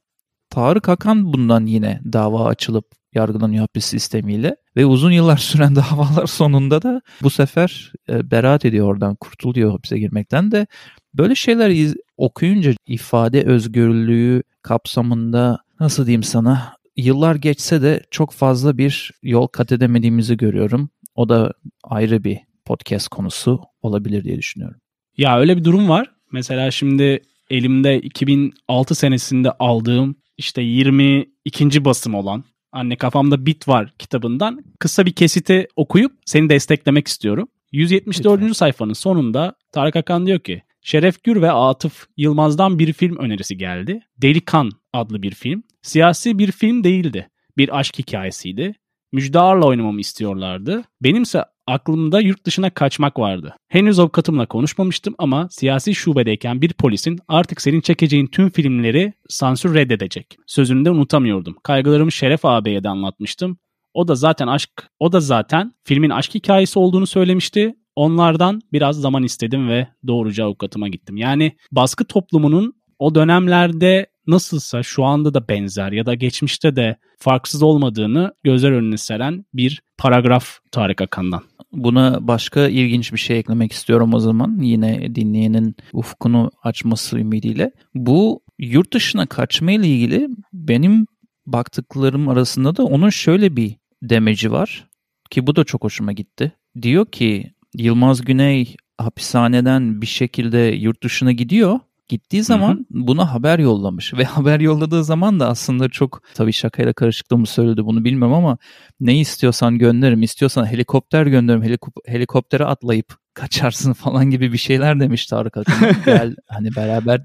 Tarık 0.49 0.89
Akan 0.89 1.33
bundan 1.33 1.65
yine 1.65 2.01
dava 2.13 2.45
açılıp 2.45 2.85
yargılanıyor 3.15 3.61
hapis 3.61 3.85
sistemiyle 3.85 4.55
ve 4.75 4.85
uzun 4.85 5.11
yıllar 5.11 5.37
süren 5.49 5.75
davalar 5.75 6.27
sonunda 6.27 6.81
da 6.81 7.01
bu 7.23 7.29
sefer 7.29 7.93
e, 8.09 8.31
beraat 8.31 8.65
ediyor 8.65 8.87
oradan 8.87 9.15
kurtuluyor 9.15 9.71
hapise 9.71 9.99
girmekten 9.99 10.51
de 10.51 10.67
böyle 11.13 11.35
şeyler 11.35 11.69
iz- 11.69 11.95
okuyunca 12.17 12.73
ifade 12.87 13.43
özgürlüğü 13.43 14.43
kapsamında 14.61 15.59
nasıl 15.79 16.05
diyeyim 16.05 16.23
sana 16.23 16.73
yıllar 16.97 17.35
geçse 17.35 17.81
de 17.81 18.03
çok 18.11 18.31
fazla 18.33 18.77
bir 18.77 19.11
yol 19.23 19.47
kat 19.47 19.71
edemediğimizi 19.71 20.37
görüyorum. 20.37 20.89
O 21.15 21.29
da 21.29 21.53
ayrı 21.83 22.23
bir 22.23 22.37
podcast 22.65 23.07
konusu 23.07 23.61
olabilir 23.81 24.23
diye 24.23 24.37
düşünüyorum. 24.37 24.79
Ya 25.17 25.39
öyle 25.39 25.57
bir 25.57 25.63
durum 25.63 25.89
var. 25.89 26.11
Mesela 26.31 26.71
şimdi 26.71 27.21
elimde 27.49 28.01
2006 28.01 28.95
senesinde 28.95 29.51
aldığım 29.51 30.15
işte 30.37 30.61
22. 30.61 31.85
basım 31.85 32.15
olan 32.15 32.43
Anne 32.71 32.95
Kafamda 32.95 33.45
Bit 33.45 33.67
Var 33.67 33.93
kitabından 33.99 34.63
kısa 34.79 35.05
bir 35.05 35.11
kesiti 35.11 35.67
okuyup 35.75 36.11
seni 36.25 36.49
desteklemek 36.49 37.07
istiyorum. 37.07 37.47
174. 37.71 38.41
Lütfen. 38.41 38.53
sayfanın 38.53 38.93
sonunda 38.93 39.53
Tarık 39.71 39.95
Akan 39.95 40.25
diyor 40.25 40.39
ki 40.39 40.63
Şeref 40.81 41.23
Gür 41.23 41.41
ve 41.41 41.51
Atıf 41.51 42.07
Yılmaz'dan 42.17 42.79
bir 42.79 42.93
film 42.93 43.17
önerisi 43.17 43.57
geldi. 43.57 44.01
Delikan 44.17 44.71
adlı 44.93 45.21
bir 45.21 45.31
film. 45.31 45.63
Siyasi 45.81 46.39
bir 46.39 46.51
film 46.51 46.83
değildi. 46.83 47.29
Bir 47.57 47.79
aşk 47.79 47.99
hikayesiydi. 47.99 48.75
Müjde 49.11 49.39
Ar'la 49.39 49.65
oynamamı 49.65 49.99
istiyorlardı. 49.99 50.83
Benimse 51.01 51.43
aklımda 51.69 52.21
yurt 52.21 52.45
dışına 52.45 52.69
kaçmak 52.69 53.19
vardı. 53.19 53.55
Henüz 53.67 53.99
avukatımla 53.99 54.45
konuşmamıştım 54.45 55.15
ama 55.17 55.47
siyasi 55.51 55.95
şubedeyken 55.95 56.61
bir 56.61 56.73
polisin 56.73 57.19
artık 57.27 57.61
senin 57.61 57.81
çekeceğin 57.81 58.27
tüm 58.27 58.49
filmleri 58.49 59.13
sansür 59.29 59.73
reddedecek. 59.73 60.37
Sözünü 60.47 60.85
de 60.85 60.91
unutamıyordum. 60.91 61.55
Kaygılarımı 61.63 62.11
Şeref 62.11 62.45
ağabeye 62.45 62.83
de 62.83 62.89
anlatmıştım. 62.89 63.57
O 63.93 64.07
da 64.07 64.15
zaten 64.15 64.47
aşk, 64.47 64.69
o 64.99 65.11
da 65.11 65.19
zaten 65.19 65.73
filmin 65.83 66.09
aşk 66.09 66.35
hikayesi 66.35 66.79
olduğunu 66.79 67.07
söylemişti. 67.07 67.75
Onlardan 67.95 68.61
biraz 68.73 68.95
zaman 69.01 69.23
istedim 69.23 69.69
ve 69.69 69.87
doğruca 70.07 70.45
avukatıma 70.45 70.87
gittim. 70.87 71.17
Yani 71.17 71.57
baskı 71.71 72.05
toplumunun 72.05 72.73
o 72.99 73.15
dönemlerde 73.15 74.05
nasılsa 74.27 74.83
şu 74.83 75.03
anda 75.03 75.33
da 75.33 75.47
benzer 75.47 75.91
ya 75.91 76.05
da 76.05 76.13
geçmişte 76.13 76.75
de 76.75 76.97
farksız 77.19 77.63
olmadığını 77.63 78.33
gözler 78.43 78.71
önüne 78.71 78.97
seren 78.97 79.45
bir 79.53 79.81
paragraf 79.97 80.59
Tarık 80.71 81.01
Akan'dan. 81.01 81.41
Buna 81.71 82.27
başka 82.27 82.67
ilginç 82.67 83.13
bir 83.13 83.17
şey 83.17 83.39
eklemek 83.39 83.71
istiyorum 83.71 84.13
o 84.13 84.19
zaman. 84.19 84.59
Yine 84.61 85.15
dinleyenin 85.15 85.75
ufkunu 85.93 86.51
açması 86.63 87.19
ümidiyle. 87.19 87.71
Bu 87.95 88.41
yurt 88.59 88.93
dışına 88.93 89.25
kaçma 89.25 89.71
ile 89.71 89.87
ilgili 89.87 90.29
benim 90.53 91.05
baktıklarım 91.45 92.29
arasında 92.29 92.75
da 92.75 92.83
onun 92.83 93.09
şöyle 93.09 93.55
bir 93.55 93.75
demeci 94.03 94.51
var. 94.51 94.87
Ki 95.29 95.47
bu 95.47 95.55
da 95.55 95.63
çok 95.63 95.83
hoşuma 95.83 96.11
gitti. 96.11 96.51
Diyor 96.81 97.05
ki 97.05 97.53
Yılmaz 97.75 98.21
Güney 98.21 98.75
hapishaneden 98.97 100.01
bir 100.01 100.07
şekilde 100.07 100.57
yurt 100.57 101.03
dışına 101.03 101.31
gidiyor. 101.31 101.79
Gittiği 102.09 102.43
zaman 102.43 102.85
buna 102.89 103.33
haber 103.33 103.59
yollamış. 103.59 104.13
Ve 104.13 104.23
haber 104.23 104.59
yolladığı 104.59 105.03
zaman 105.03 105.39
da 105.39 105.47
aslında 105.49 105.89
çok 105.89 106.21
tabii 106.33 106.53
şakayla 106.53 106.93
karışıklığımı 106.93 107.47
söyledi 107.47 107.85
bunu 107.85 108.03
bilmem 108.05 108.33
ama 108.33 108.57
ne 108.99 109.19
istiyorsan 109.19 109.77
gönderirim 109.77 110.21
istiyorsan 110.23 110.65
helikopter 110.65 111.25
gönderirim 111.25 111.63
helikop- 111.63 112.07
helikoptere 112.07 112.65
atlayıp 112.65 113.18
kaçarsın 113.33 113.93
falan 113.93 114.29
gibi 114.29 114.53
bir 114.53 114.57
şeyler 114.57 114.99
demiş 114.99 115.25
Tarık. 115.25 115.57
Gel 116.05 116.35
hani 116.47 116.75
beraber 116.75 117.21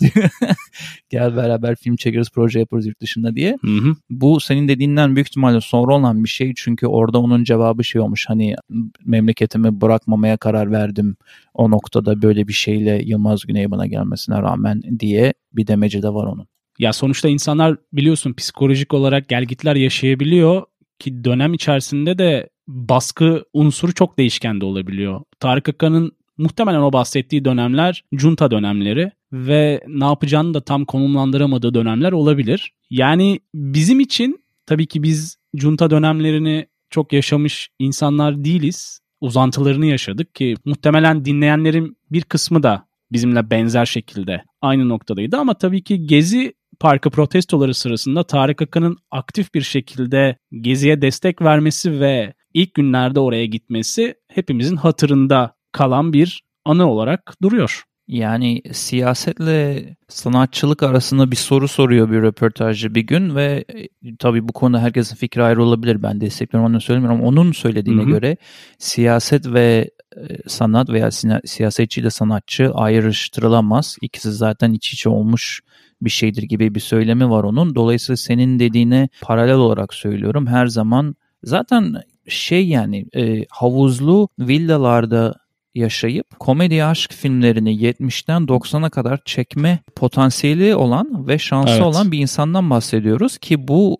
gel 1.11 1.37
beraber 1.37 1.77
film 1.77 1.97
çekeriz 1.97 2.31
proje 2.31 2.59
yaparız 2.59 2.87
yurt 2.87 3.01
dışında 3.01 3.37
diye. 3.37 3.57
Hı 3.61 3.71
hı. 3.71 3.95
Bu 4.11 4.41
senin 4.41 4.69
dediğinden 4.69 5.17
büyük 5.17 5.29
ihtimalle 5.29 5.61
sonra 5.61 5.95
olan 5.95 6.25
bir 6.25 6.29
şey 6.29 6.53
çünkü 6.57 6.87
orada 6.87 7.19
onun 7.19 7.45
cevabı 7.45 7.85
şey 7.85 8.01
olmuş 8.01 8.25
hani 8.29 8.57
memleketimi 9.05 9.81
bırakmamaya 9.81 10.37
karar 10.37 10.73
verdim 10.73 11.17
o 11.55 11.71
noktada 11.71 12.23
böyle 12.23 12.49
bir 12.49 12.53
şeyle 12.53 13.03
Yılmaz 13.05 13.43
Güney 13.47 13.71
bana 13.71 13.87
gelmesine 13.87 14.43
rağmen 14.43 14.83
diye 15.01 15.35
bir 15.53 15.67
demeci 15.67 16.03
de 16.03 16.09
var 16.09 16.27
onun. 16.27 16.47
Ya 16.79 16.93
sonuçta 16.93 17.29
insanlar 17.29 17.77
biliyorsun 17.93 18.35
psikolojik 18.35 18.95
olarak 18.95 19.29
gelgitler 19.29 19.77
yaşayabiliyor 19.77 20.63
ki 20.99 21.25
dönem 21.25 21.55
içerisinde 21.55 22.19
de 22.19 22.49
baskı 22.69 23.45
unsuru 23.53 23.95
çok 23.95 24.19
değişken 24.19 24.61
de 24.61 24.65
olabiliyor. 24.65 25.21
Tarık 25.41 25.69
Akan'ın 25.69 26.13
muhtemelen 26.39 26.81
o 26.81 26.93
bahsettiği 26.93 27.45
dönemler 27.45 28.05
junta 28.13 28.51
dönemleri 28.51 29.11
ve 29.33 29.81
ne 29.89 30.05
yapacağını 30.05 30.55
da 30.55 30.61
tam 30.61 30.85
konumlandıramadığı 30.85 31.75
dönemler 31.75 32.13
olabilir. 32.13 32.73
Yani 32.91 33.41
bizim 33.55 34.01
için 34.01 34.45
tabii 34.67 34.87
ki 34.87 35.03
biz 35.03 35.37
junta 35.55 35.91
dönemlerini 35.91 36.67
çok 36.91 37.13
yaşamış 37.13 37.69
insanlar 37.79 38.45
değiliz. 38.45 39.01
Uzantılarını 39.21 39.87
yaşadık 39.87 40.35
ki 40.35 40.55
muhtemelen 40.65 41.25
dinleyenlerin 41.25 41.97
bir 42.11 42.23
kısmı 42.23 42.63
da 42.63 42.87
bizimle 43.13 43.51
benzer 43.51 43.87
şekilde 43.87 44.45
aynı 44.61 44.89
noktadaydı 44.89 45.37
ama 45.37 45.55
tabii 45.55 45.83
ki 45.83 46.07
Gezi 46.07 46.55
Parkı 46.81 47.11
protestoları 47.11 47.75
sırasında 47.75 48.25
Tarık 48.25 48.63
Akan'ın 48.63 48.97
aktif 49.11 49.55
bir 49.55 49.63
şekilde 49.63 50.37
Gezi'ye 50.61 51.03
destek 51.03 51.43
vermesi 51.43 52.01
ve 52.01 52.35
ilk 52.55 52.75
günlerde 52.75 53.21
oraya 53.21 53.47
gitmesi 53.47 54.15
hepimizin 54.29 54.77
hatırında 54.77 55.55
kalan 55.73 56.13
bir 56.13 56.43
anı 56.65 56.91
olarak 56.91 57.37
duruyor. 57.43 57.85
Yani 58.09 58.63
siyasetle 58.73 59.85
sanatçılık 60.09 60.83
arasında 60.83 61.31
bir 61.31 61.37
soru 61.37 61.69
soruyor 61.69 62.11
bir 62.11 62.23
röportajcı 62.23 62.95
bir 62.95 63.01
gün 63.01 63.35
ve 63.35 63.65
e, 63.75 64.17
tabii 64.17 64.49
bu 64.49 64.53
konuda 64.53 64.83
herkesin 64.83 65.17
fikri 65.17 65.43
ayrı 65.43 65.63
olabilir. 65.63 66.03
Ben 66.03 66.21
destekliyorum 66.21 66.71
onu 66.71 66.81
söylemiyorum 66.81 67.21
ama 67.21 67.29
onun 67.29 67.53
söylediğine 67.53 68.03
Hı 68.03 68.07
hı. 68.07 68.11
göre 68.11 68.37
siyaset 68.79 69.47
ve 69.47 69.91
e, 70.17 70.21
sanat 70.47 70.91
veya 70.91 71.11
siyasetçi 71.45 72.01
ile 72.01 72.11
sanatçı 72.11 72.71
ayrıştırılamaz. 72.75 73.97
İkisi 74.01 74.33
zaten 74.33 74.73
iç 74.73 74.93
içe 74.93 75.09
olmuş 75.09 75.61
bir 76.01 76.11
şeydir 76.11 76.43
gibi 76.43 76.75
bir 76.75 76.81
söylemi 76.81 77.31
var 77.31 77.45
onun. 77.45 77.75
Dolayısıyla 77.75 78.17
senin 78.17 78.59
dediğine 78.59 79.09
paralel 79.23 79.55
olarak 79.55 79.95
söylüyorum. 79.95 80.47
Her 80.47 80.67
zaman 80.67 81.15
zaten 81.43 81.95
şey 82.29 82.69
yani 82.69 83.07
e, 83.17 83.45
havuzlu 83.51 84.29
villalarda 84.39 85.35
yaşayıp 85.75 86.39
komedi 86.39 86.85
aşk 86.85 87.13
filmlerini 87.13 87.77
70'ten 87.77 88.43
90'a 88.43 88.91
kadar 88.91 89.21
çekme 89.25 89.79
potansiyeli 89.97 90.75
olan 90.75 91.29
ve 91.29 91.39
şansı 91.39 91.73
Evet. 91.73 91.83
olan 91.83 92.13
bir 92.13 92.19
insandan 92.19 92.71
bahsediyoruz 92.71 93.39
ki 93.39 93.69
bu 93.69 93.99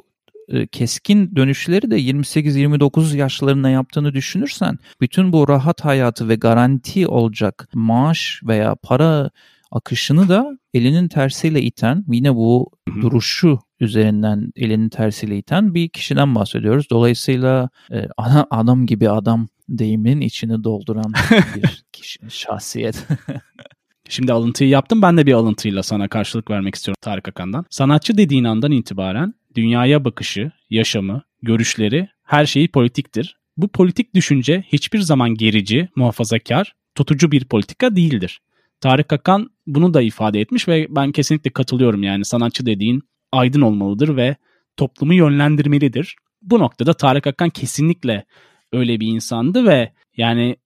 e, 0.49 0.67
keskin 0.67 1.37
dönüşleri 1.37 1.91
de 1.91 2.01
28-29 2.01 3.17
yaşlarında 3.17 3.69
yaptığını 3.69 4.13
düşünürsen 4.13 4.79
bütün 5.01 5.33
bu 5.33 5.49
rahat 5.49 5.85
hayatı 5.85 6.29
ve 6.29 6.35
garanti 6.35 7.07
olacak 7.07 7.69
maaş 7.75 8.41
veya 8.45 8.75
para 8.83 9.31
akışını 9.73 10.29
da 10.29 10.59
elinin 10.75 11.09
tersiyle 11.09 11.63
iten 11.63 12.05
yine 12.09 12.35
bu 12.35 12.71
duruşu 13.01 13.59
üzerinden 13.85 14.53
elinin 14.57 14.89
tersiyle 14.89 15.39
iten 15.39 15.75
bir 15.75 15.89
kişiden 15.89 16.35
bahsediyoruz. 16.35 16.87
Dolayısıyla 16.91 17.69
e, 17.93 18.09
ana- 18.17 18.47
adam 18.51 18.87
gibi 18.87 19.11
adam 19.11 19.49
deyiminin 19.69 20.21
içini 20.21 20.65
dolduran 20.65 21.13
bir 21.57 21.85
kişi, 21.93 22.19
şahsiyet. 22.29 23.07
Şimdi 24.09 24.33
alıntıyı 24.33 24.71
yaptım 24.71 25.03
ben 25.03 25.17
de 25.17 25.27
bir 25.27 25.33
alıntıyla 25.33 25.83
sana 25.83 26.09
karşılık 26.09 26.51
vermek 26.51 26.75
istiyorum 26.75 26.99
Tarık 27.01 27.29
Akan'dan. 27.29 27.65
Sanatçı 27.71 28.17
dediğin 28.19 28.45
andan 28.45 28.73
itibaren 28.73 29.35
dünyaya 29.57 30.05
bakışı, 30.05 30.51
yaşamı, 30.71 31.23
görüşleri 31.43 32.09
her 32.25 32.47
şeyi 32.47 32.69
politiktir. 32.69 33.37
bu 33.57 33.69
politik 33.69 34.15
düşünce 34.15 34.65
hiçbir 34.73 35.01
zaman 35.01 35.35
gerici, 35.35 35.89
muhafazakar, 35.97 36.75
tutucu 36.95 37.33
bir 37.33 37.45
politika 37.45 37.97
değildir. 37.97 38.41
Tarık 38.81 39.13
Akan 39.13 39.51
bunu 39.67 39.95
da 39.95 40.03
ifade 40.03 40.41
etmiş 40.41 40.69
ve 40.69 40.87
ben 40.91 41.13
kesinlikle 41.13 41.51
katılıyorum 41.51 42.03
yani 42.03 42.25
sanatçı 42.25 42.67
dediğin 42.67 43.03
aydın 43.35 43.61
olmalıdır 43.61 44.17
ve 44.17 44.37
toplumu 44.77 45.15
yönlendirmelidir. 45.15 46.17
Bu 46.43 46.59
noktada 46.59 46.95
Tarık 46.95 47.27
Akan 47.27 47.51
kesinlikle 47.51 48.25
öyle 48.73 49.01
bir 49.01 49.07
insandı 49.07 49.67
ve 49.67 49.93
yani 50.17 50.57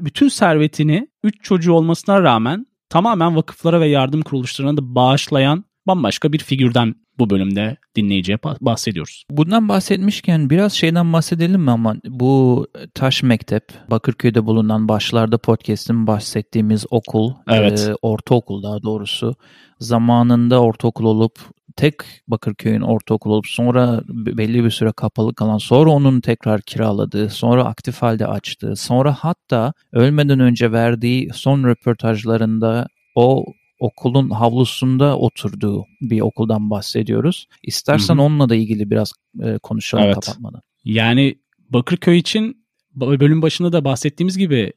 bütün 0.00 0.28
servetini 0.28 1.08
3 1.22 1.44
çocuğu 1.44 1.72
olmasına 1.72 2.22
rağmen 2.22 2.66
tamamen 2.88 3.36
vakıflara 3.36 3.80
ve 3.80 3.88
yardım 3.88 4.22
kuruluşlarına 4.22 4.76
da 4.76 4.94
bağışlayan 4.94 5.64
bambaşka 5.86 6.32
bir 6.32 6.38
figürden 6.38 6.94
bu 7.18 7.30
bölümde 7.30 7.76
dinleyiciye 7.96 8.38
bahsediyoruz. 8.60 9.24
Bundan 9.30 9.68
bahsetmişken 9.68 10.50
biraz 10.50 10.72
şeyden 10.72 11.12
bahsedelim 11.12 11.62
mi 11.62 11.70
ama 11.70 11.96
bu 12.08 12.66
Taş 12.94 13.22
Mektep, 13.22 13.64
Bakırköy'de 13.90 14.46
bulunan 14.46 14.88
başlarda 14.88 15.38
podcast'in 15.38 16.06
bahsettiğimiz 16.06 16.86
okul, 16.90 17.32
evet. 17.48 17.86
e, 17.88 17.94
ortaokul 18.02 18.62
daha 18.62 18.82
doğrusu 18.82 19.34
zamanında 19.78 20.62
ortaokul 20.62 21.04
olup 21.04 21.38
tek 21.80 21.94
Bakırköy'ün 22.28 22.80
ortaokul 22.80 23.30
olup 23.30 23.46
sonra 23.46 24.02
belli 24.08 24.64
bir 24.64 24.70
süre 24.70 24.92
kapalı 24.92 25.34
kalan 25.34 25.58
sonra 25.58 25.90
onun 25.90 26.20
tekrar 26.20 26.62
kiraladığı 26.62 27.30
sonra 27.30 27.64
aktif 27.64 28.02
halde 28.02 28.26
açtığı 28.26 28.76
sonra 28.76 29.14
hatta 29.14 29.72
ölmeden 29.92 30.40
önce 30.40 30.72
verdiği 30.72 31.30
son 31.34 31.64
röportajlarında 31.64 32.86
o 33.14 33.44
okulun 33.78 34.30
havlusunda 34.30 35.18
oturduğu 35.18 35.84
bir 36.00 36.20
okuldan 36.20 36.70
bahsediyoruz. 36.70 37.46
İstersen 37.62 38.14
Hı-hı. 38.14 38.22
onunla 38.22 38.48
da 38.48 38.54
ilgili 38.54 38.90
biraz 38.90 39.12
e, 39.42 39.58
konuşalım 39.58 40.04
evet. 40.04 40.14
kapatmadan. 40.14 40.60
Yani 40.84 41.34
Bakırköy 41.70 42.18
için 42.18 42.66
bölüm 42.94 43.42
başında 43.42 43.72
da 43.72 43.84
bahsettiğimiz 43.84 44.38
gibi 44.38 44.72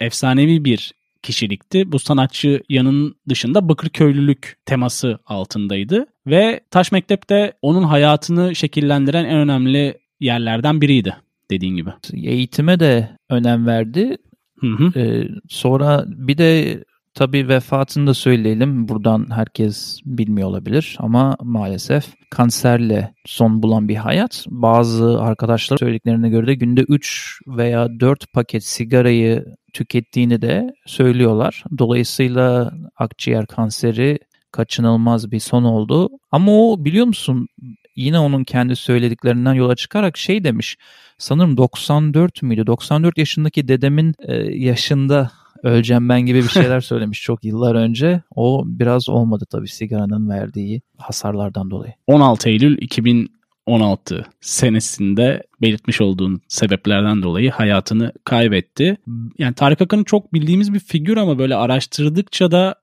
efsanevi 0.00 0.64
bir 0.64 0.92
kişilikti. 1.22 1.92
Bu 1.92 1.98
sanatçı 1.98 2.62
yanın 2.68 3.14
dışında 3.28 3.68
Bakırköylülük 3.68 4.56
teması 4.66 5.18
altındaydı 5.26 6.06
ve 6.30 6.60
Taş 6.70 6.92
Mektep'te 6.92 7.52
onun 7.62 7.82
hayatını 7.82 8.54
şekillendiren 8.54 9.24
en 9.24 9.36
önemli 9.36 9.98
yerlerden 10.20 10.80
biriydi 10.80 11.16
dediğin 11.50 11.76
gibi. 11.76 11.90
Eğitime 12.14 12.80
de 12.80 13.08
önem 13.30 13.66
verdi. 13.66 14.16
Hı 14.60 14.66
hı. 14.66 14.98
Ee, 15.00 15.28
sonra 15.48 16.04
bir 16.06 16.38
de 16.38 16.78
Tabii 17.18 17.48
vefatını 17.48 18.06
da 18.06 18.14
söyleyelim. 18.14 18.88
Buradan 18.88 19.26
herkes 19.30 20.00
bilmiyor 20.04 20.48
olabilir 20.48 20.96
ama 21.00 21.36
maalesef 21.42 22.04
kanserle 22.30 23.14
son 23.26 23.62
bulan 23.62 23.88
bir 23.88 23.96
hayat. 23.96 24.44
Bazı 24.48 25.20
arkadaşlar 25.20 25.76
söylediklerine 25.78 26.28
göre 26.28 26.46
de 26.46 26.54
günde 26.54 26.80
3 26.88 27.38
veya 27.46 28.00
4 28.00 28.32
paket 28.32 28.64
sigarayı 28.64 29.44
tükettiğini 29.72 30.42
de 30.42 30.70
söylüyorlar. 30.86 31.64
Dolayısıyla 31.78 32.72
akciğer 32.96 33.46
kanseri 33.46 34.18
kaçınılmaz 34.52 35.32
bir 35.32 35.40
son 35.40 35.64
oldu. 35.64 36.08
Ama 36.30 36.52
o 36.52 36.84
biliyor 36.84 37.06
musun 37.06 37.48
yine 37.96 38.18
onun 38.18 38.44
kendi 38.44 38.76
söylediklerinden 38.76 39.54
yola 39.54 39.76
çıkarak 39.76 40.16
şey 40.16 40.44
demiş. 40.44 40.76
Sanırım 41.18 41.56
94 41.56 42.42
müydü? 42.42 42.66
94 42.66 43.18
yaşındaki 43.18 43.68
dedemin 43.68 44.14
yaşında 44.50 45.30
öleceğim 45.62 46.08
ben 46.08 46.20
gibi 46.20 46.38
bir 46.38 46.48
şeyler 46.48 46.80
söylemiş 46.90 47.22
çok 47.22 47.44
yıllar 47.44 47.74
önce. 47.74 48.22
O 48.34 48.62
biraz 48.66 49.08
olmadı 49.08 49.44
tabii 49.50 49.68
sigaranın 49.68 50.28
verdiği 50.28 50.82
hasarlardan 50.98 51.70
dolayı. 51.70 51.92
16 52.06 52.48
Eylül 52.48 52.78
2016 52.82 54.26
senesinde 54.40 55.42
belirtmiş 55.62 56.00
olduğun 56.00 56.40
sebeplerden 56.48 57.22
dolayı 57.22 57.50
hayatını 57.50 58.12
kaybetti. 58.24 58.96
Yani 59.38 59.54
Tarık 59.54 59.80
Akan'ı 59.82 60.04
çok 60.04 60.32
bildiğimiz 60.32 60.74
bir 60.74 60.80
figür 60.80 61.16
ama 61.16 61.38
böyle 61.38 61.56
araştırdıkça 61.56 62.50
da 62.50 62.74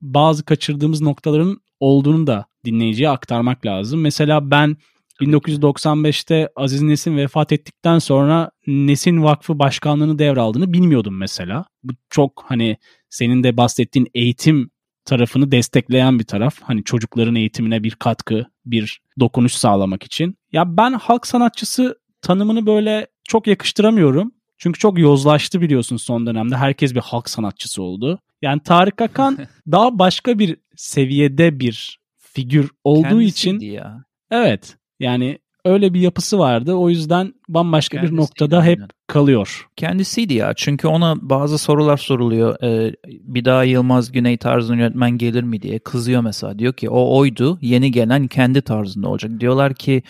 bazı 0.00 0.44
kaçırdığımız 0.44 1.00
noktaların 1.00 1.60
olduğunu 1.80 2.26
da 2.26 2.46
dinleyiciye 2.64 3.10
aktarmak 3.10 3.66
lazım. 3.66 4.00
Mesela 4.00 4.50
ben 4.50 4.76
1995'te 5.20 6.48
Aziz 6.56 6.82
Nesin 6.82 7.16
vefat 7.16 7.52
ettikten 7.52 7.98
sonra 7.98 8.50
Nesin 8.66 9.22
Vakfı 9.22 9.58
Başkanlığını 9.58 10.18
devraldığını 10.18 10.72
bilmiyordum 10.72 11.16
mesela. 11.16 11.64
Bu 11.82 11.92
çok 12.10 12.44
hani 12.46 12.76
senin 13.10 13.42
de 13.42 13.56
bahsettiğin 13.56 14.08
eğitim 14.14 14.70
tarafını 15.04 15.52
destekleyen 15.52 16.18
bir 16.18 16.24
taraf. 16.24 16.54
Hani 16.62 16.84
çocukların 16.84 17.34
eğitimine 17.34 17.82
bir 17.82 17.94
katkı, 17.94 18.46
bir 18.66 19.00
dokunuş 19.20 19.52
sağlamak 19.52 20.02
için. 20.02 20.36
Ya 20.52 20.76
ben 20.76 20.92
halk 20.92 21.26
sanatçısı 21.26 21.98
tanımını 22.22 22.66
böyle 22.66 23.06
çok 23.24 23.46
yakıştıramıyorum. 23.46 24.32
Çünkü 24.58 24.78
çok 24.78 24.98
yozlaştı 24.98 25.60
biliyorsun 25.60 25.96
son 25.96 26.26
dönemde. 26.26 26.56
Herkes 26.56 26.94
bir 26.94 27.00
halk 27.00 27.30
sanatçısı 27.30 27.82
oldu. 27.82 28.18
Yani 28.42 28.60
Tarık 28.62 29.00
Akan 29.00 29.38
daha 29.70 29.98
başka 29.98 30.38
bir 30.38 30.56
seviyede 30.76 31.60
bir 31.60 31.98
figür 32.16 32.70
olduğu 32.84 33.02
Kendisiydi 33.02 33.64
için 33.64 33.72
ya. 33.72 34.04
Evet. 34.30 34.76
Yani 35.00 35.38
öyle 35.64 35.94
bir 35.94 36.00
yapısı 36.00 36.38
vardı. 36.38 36.74
O 36.74 36.88
yüzden 36.88 37.34
bambaşka 37.48 37.96
Kendisiydi 37.96 38.16
bir 38.16 38.22
noktada 38.22 38.64
hep 38.64 38.78
aynen. 38.78 38.88
kalıyor. 39.06 39.68
Kendisiydi 39.76 40.34
ya. 40.34 40.52
Çünkü 40.56 40.88
ona 40.88 41.16
bazı 41.30 41.58
sorular 41.58 41.96
soruluyor. 41.96 42.62
Ee, 42.62 42.94
bir 43.06 43.44
daha 43.44 43.64
Yılmaz 43.64 44.12
Güney 44.12 44.36
tarzında 44.36 44.76
yönetmen 44.76 45.10
gelir 45.10 45.42
mi 45.42 45.62
diye 45.62 45.78
kızıyor 45.78 46.20
mesela. 46.20 46.58
Diyor 46.58 46.72
ki 46.72 46.90
o 46.90 47.18
oydu. 47.18 47.58
Yeni 47.60 47.92
gelen 47.92 48.26
kendi 48.26 48.62
tarzında 48.62 49.08
olacak. 49.08 49.40
Diyorlar 49.40 49.74
ki 49.74 50.02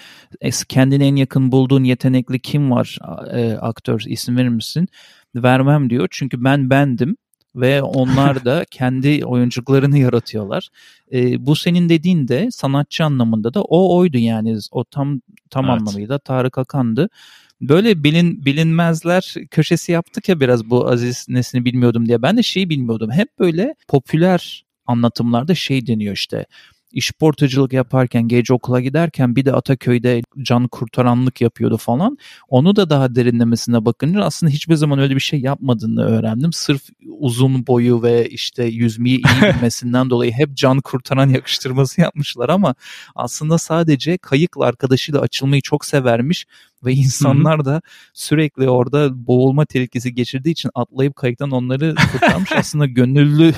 kendine 0.68 1.06
en 1.06 1.16
yakın 1.16 1.52
bulduğun 1.52 1.84
yetenekli 1.84 2.40
kim 2.40 2.70
var 2.70 2.98
e, 3.32 3.52
aktör 3.52 4.02
isim 4.06 4.36
verir 4.36 4.48
misin? 4.48 4.88
Vermem 5.34 5.90
diyor. 5.90 6.08
Çünkü 6.10 6.44
ben 6.44 6.70
bendim 6.70 7.16
ve 7.60 7.82
onlar 7.82 8.44
da 8.44 8.64
kendi 8.70 9.24
oyuncuklarını 9.24 9.98
yaratıyorlar. 9.98 10.68
E, 11.12 11.46
bu 11.46 11.56
senin 11.56 11.88
dediğin 11.88 12.28
de 12.28 12.50
sanatçı 12.50 13.04
anlamında 13.04 13.54
da 13.54 13.62
o 13.62 13.96
oydu 13.96 14.18
yani 14.18 14.58
o 14.70 14.84
tam 14.84 15.20
tam 15.50 15.64
evet. 15.64 15.80
anlamıyla 15.80 16.18
Tarık 16.18 16.58
Akan'dı. 16.58 17.08
Böyle 17.60 18.04
bilin 18.04 18.44
bilinmezler 18.44 19.34
köşesi 19.50 19.92
yaptık 19.92 20.28
ya 20.28 20.40
biraz 20.40 20.70
bu 20.70 20.88
Aziz 20.88 21.26
Nesin'i 21.28 21.64
bilmiyordum 21.64 22.06
diye. 22.06 22.22
Ben 22.22 22.36
de 22.36 22.42
şeyi 22.42 22.70
bilmiyordum. 22.70 23.10
Hep 23.10 23.38
böyle 23.38 23.74
popüler 23.88 24.64
anlatımlarda 24.86 25.54
şey 25.54 25.86
deniyor 25.86 26.14
işte 26.14 26.46
işportacılık 26.92 27.72
yaparken 27.72 28.28
gece 28.28 28.54
okula 28.54 28.80
giderken 28.80 29.36
bir 29.36 29.44
de 29.44 29.52
Ataköy'de 29.52 30.22
can 30.42 30.68
kurtaranlık 30.68 31.40
yapıyordu 31.40 31.76
falan. 31.76 32.18
Onu 32.48 32.76
da 32.76 32.90
daha 32.90 33.14
derinlemesine 33.14 33.84
bakınca 33.84 34.24
aslında 34.24 34.52
hiçbir 34.52 34.74
zaman 34.74 34.98
öyle 34.98 35.14
bir 35.14 35.20
şey 35.20 35.40
yapmadığını 35.40 36.04
öğrendim. 36.04 36.52
Sırf 36.52 36.82
uzun 37.18 37.66
boyu 37.66 38.02
ve 38.02 38.28
işte 38.28 38.64
yüzmeyi 38.64 39.16
iyi 39.16 39.42
bilmesinden 39.54 40.10
dolayı 40.10 40.32
hep 40.32 40.56
can 40.56 40.80
kurtaran 40.80 41.28
yakıştırması 41.28 42.00
yapmışlar 42.00 42.48
ama 42.48 42.74
aslında 43.14 43.58
sadece 43.58 44.18
kayıkla 44.18 44.64
arkadaşıyla 44.64 45.20
açılmayı 45.20 45.62
çok 45.62 45.84
severmiş 45.84 46.46
ve 46.84 46.92
insanlar 46.92 47.64
da 47.64 47.82
sürekli 48.12 48.70
orada 48.70 49.26
boğulma 49.26 49.64
tehlikesi 49.64 50.14
geçirdiği 50.14 50.50
için 50.50 50.70
atlayıp 50.74 51.16
kayıktan 51.16 51.50
onları 51.50 51.94
kurtarmış. 52.12 52.52
Aslında 52.56 52.86
gönüllü 52.86 53.52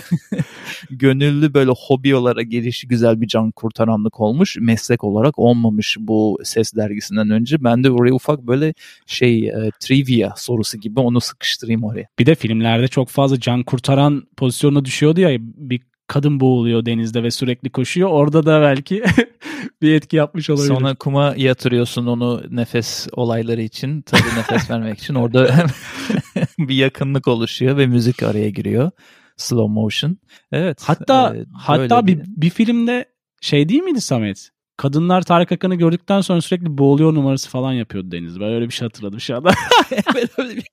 gönüllü 0.91 1.55
böyle 1.55 1.71
hobi 1.71 2.15
olarak 2.15 2.51
gelişi 2.51 2.89
güzel 2.89 3.21
bir 3.21 3.27
can 3.27 3.51
kurtaranlık 3.51 4.21
olmuş. 4.21 4.57
Meslek 4.61 5.05
olarak 5.05 5.39
olmamış 5.39 5.97
bu 6.01 6.39
ses 6.45 6.75
dergisinden 6.77 7.31
önce. 7.31 7.65
Ben 7.65 7.85
de 7.85 7.91
oraya 7.91 8.15
ufak 8.15 8.43
böyle 8.43 8.75
şey 9.07 9.49
e, 9.49 9.71
trivia 9.81 10.33
sorusu 10.37 10.79
gibi 10.79 11.01
onu 11.01 11.21
sıkıştırayım 11.21 11.85
oraya. 11.85 12.07
Bir 12.19 12.27
de 12.27 12.35
filmlerde 12.35 12.89
çok 12.89 13.09
fazla 13.09 13.41
can 13.41 13.63
kurtaran 13.63 14.23
pozisyonuna 14.37 14.85
düşüyordu 14.85 15.21
ya 15.21 15.37
bir 15.41 15.90
kadın 16.11 16.41
boğuluyor 16.41 16.87
denizde 16.87 17.23
ve 17.23 17.31
sürekli 17.31 17.71
koşuyor. 17.71 18.09
Orada 18.09 18.47
da 18.47 18.63
belki 18.63 19.03
bir 19.83 19.95
etki 19.95 20.17
yapmış 20.17 20.51
olabilir. 20.51 20.69
Sonra 20.69 20.95
kuma 20.95 21.35
yatırıyorsun 21.37 22.07
onu 22.07 22.43
nefes 22.51 23.09
olayları 23.13 23.63
için. 23.63 24.03
Tabii 24.03 24.39
nefes 24.39 24.71
vermek 24.71 24.99
için. 24.99 25.15
Orada 25.15 25.67
bir 26.59 26.75
yakınlık 26.75 27.29
oluşuyor 27.29 27.77
ve 27.77 27.87
müzik 27.87 28.23
araya 28.23 28.51
giriyor. 28.51 28.91
Slow 29.37 29.73
motion. 29.73 30.17
Evet. 30.53 30.83
Hatta 30.85 31.37
e, 31.37 31.45
hatta 31.55 32.07
bir, 32.07 32.21
bir 32.27 32.51
filmde 32.51 33.05
şey 33.41 33.69
değil 33.69 33.83
miydi 33.83 34.01
Samet? 34.01 34.51
Kadınlar 34.81 35.23
Tarık 35.23 35.53
Akan'ı 35.53 35.75
gördükten 35.75 36.21
sonra 36.21 36.41
sürekli 36.41 36.79
boğuluyor 36.79 37.15
numarası 37.15 37.51
falan 37.51 37.73
yapıyordu 37.73 38.13
Deniz. 38.13 38.41
Ben 38.41 38.49
öyle 38.49 38.69
bir 38.69 38.73
şey 38.73 38.87
hatırladım 38.87 39.21
şu 39.21 39.37
anda. 39.37 39.51
evet 39.93 40.31
öyle 40.39 40.57
bir 40.57 40.65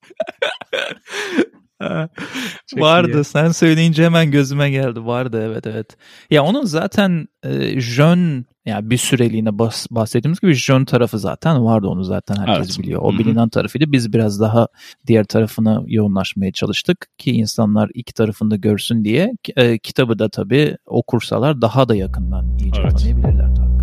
Vardı. 2.80 3.20
Iyi. 3.20 3.24
Sen 3.24 3.50
söyleyince 3.50 4.04
hemen 4.04 4.30
gözüme 4.30 4.70
geldi. 4.70 5.06
Vardı 5.06 5.42
evet 5.50 5.66
evet. 5.66 5.96
Ya 6.30 6.44
onun 6.44 6.64
zaten 6.64 7.28
e, 7.42 7.80
jön 7.80 8.46
yani 8.66 8.90
bir 8.90 8.96
süreliğine 8.96 9.58
bas, 9.58 9.86
bahsettiğimiz 9.90 10.40
gibi 10.40 10.54
jön 10.54 10.84
tarafı 10.84 11.18
zaten 11.18 11.64
vardı 11.64 11.86
onu 11.86 12.04
zaten 12.04 12.36
herkes 12.36 12.68
evet. 12.68 12.78
biliyor. 12.78 13.00
O 13.02 13.10
Hı-hı. 13.10 13.18
bilinen 13.18 13.48
tarafıydı. 13.48 13.92
Biz 13.92 14.12
biraz 14.12 14.40
daha 14.40 14.68
diğer 15.06 15.24
tarafına 15.24 15.82
yoğunlaşmaya 15.86 16.52
çalıştık 16.52 17.06
ki 17.18 17.30
insanlar 17.30 17.90
iki 17.94 18.14
tarafını 18.14 18.50
da 18.50 18.56
görsün 18.56 19.04
diye. 19.04 19.32
E, 19.56 19.78
kitabı 19.78 20.18
da 20.18 20.28
tabii 20.28 20.76
okursalar 20.86 21.62
daha 21.62 21.88
da 21.88 21.94
yakından 21.94 22.58
iyice 22.58 22.80
evet. 22.80 22.94
anlayabilirler 22.94 23.54
tabii. 23.54 23.77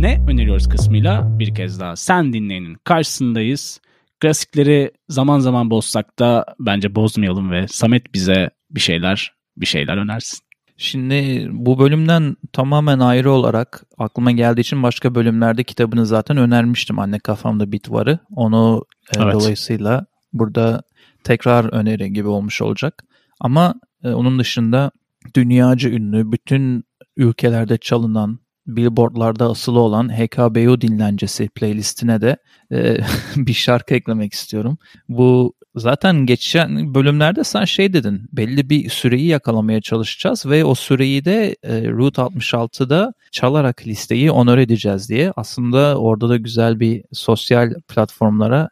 Ne 0.00 0.24
öneriyoruz 0.28 0.68
kısmıyla 0.68 1.38
bir 1.38 1.54
kez 1.54 1.80
daha 1.80 1.96
sen 1.96 2.32
dinleyenin 2.32 2.76
karşısındayız. 2.84 3.80
Klasikleri 4.20 4.90
zaman 5.08 5.38
zaman 5.38 5.70
bozsak 5.70 6.18
da 6.18 6.44
bence 6.60 6.94
bozmayalım 6.94 7.50
ve 7.50 7.68
Samet 7.68 8.14
bize 8.14 8.50
bir 8.70 8.80
şeyler 8.80 9.32
bir 9.56 9.66
şeyler 9.66 9.96
önersin. 9.96 10.38
Şimdi 10.76 11.48
bu 11.52 11.78
bölümden 11.78 12.36
tamamen 12.52 12.98
ayrı 12.98 13.30
olarak 13.30 13.82
aklıma 13.98 14.30
geldiği 14.30 14.60
için 14.60 14.82
başka 14.82 15.14
bölümlerde 15.14 15.64
kitabını 15.64 16.06
zaten 16.06 16.36
önermiştim. 16.36 16.98
Anne 16.98 17.18
kafamda 17.18 17.72
bit 17.72 17.90
varı. 17.90 18.18
Onu 18.30 18.84
e, 19.16 19.22
Evet. 19.22 19.34
dolayısıyla 19.34 20.06
burada 20.32 20.82
tekrar 21.24 21.64
öneri 21.64 22.12
gibi 22.12 22.28
olmuş 22.28 22.62
olacak. 22.62 23.04
Ama 23.40 23.74
e, 24.04 24.08
onun 24.08 24.38
dışında 24.38 24.90
dünyaca 25.36 25.90
ünlü 25.90 26.32
bütün 26.32 26.84
ülkelerde 27.16 27.78
çalınan 27.78 28.45
billboardlarda 28.66 29.50
asılı 29.50 29.80
olan 29.80 30.08
HKBO 30.08 30.80
dinlencesi 30.80 31.48
playlistine 31.48 32.20
de 32.20 32.36
e, 32.72 32.96
bir 33.36 33.52
şarkı 33.52 33.94
eklemek 33.94 34.32
istiyorum. 34.32 34.78
Bu 35.08 35.54
zaten 35.76 36.26
geçen 36.26 36.94
bölümlerde 36.94 37.44
sen 37.44 37.64
şey 37.64 37.92
dedin 37.92 38.28
belli 38.32 38.70
bir 38.70 38.90
süreyi 38.90 39.26
yakalamaya 39.26 39.80
çalışacağız 39.80 40.46
ve 40.46 40.64
o 40.64 40.74
süreyi 40.74 41.24
de 41.24 41.56
e, 41.62 41.88
Route 41.88 42.22
66'da 42.22 43.12
çalarak 43.32 43.86
listeyi 43.86 44.30
onore 44.30 44.62
edeceğiz 44.62 45.08
diye. 45.08 45.32
Aslında 45.36 45.98
orada 45.98 46.28
da 46.28 46.36
güzel 46.36 46.80
bir 46.80 47.04
sosyal 47.12 47.74
platformlara 47.88 48.68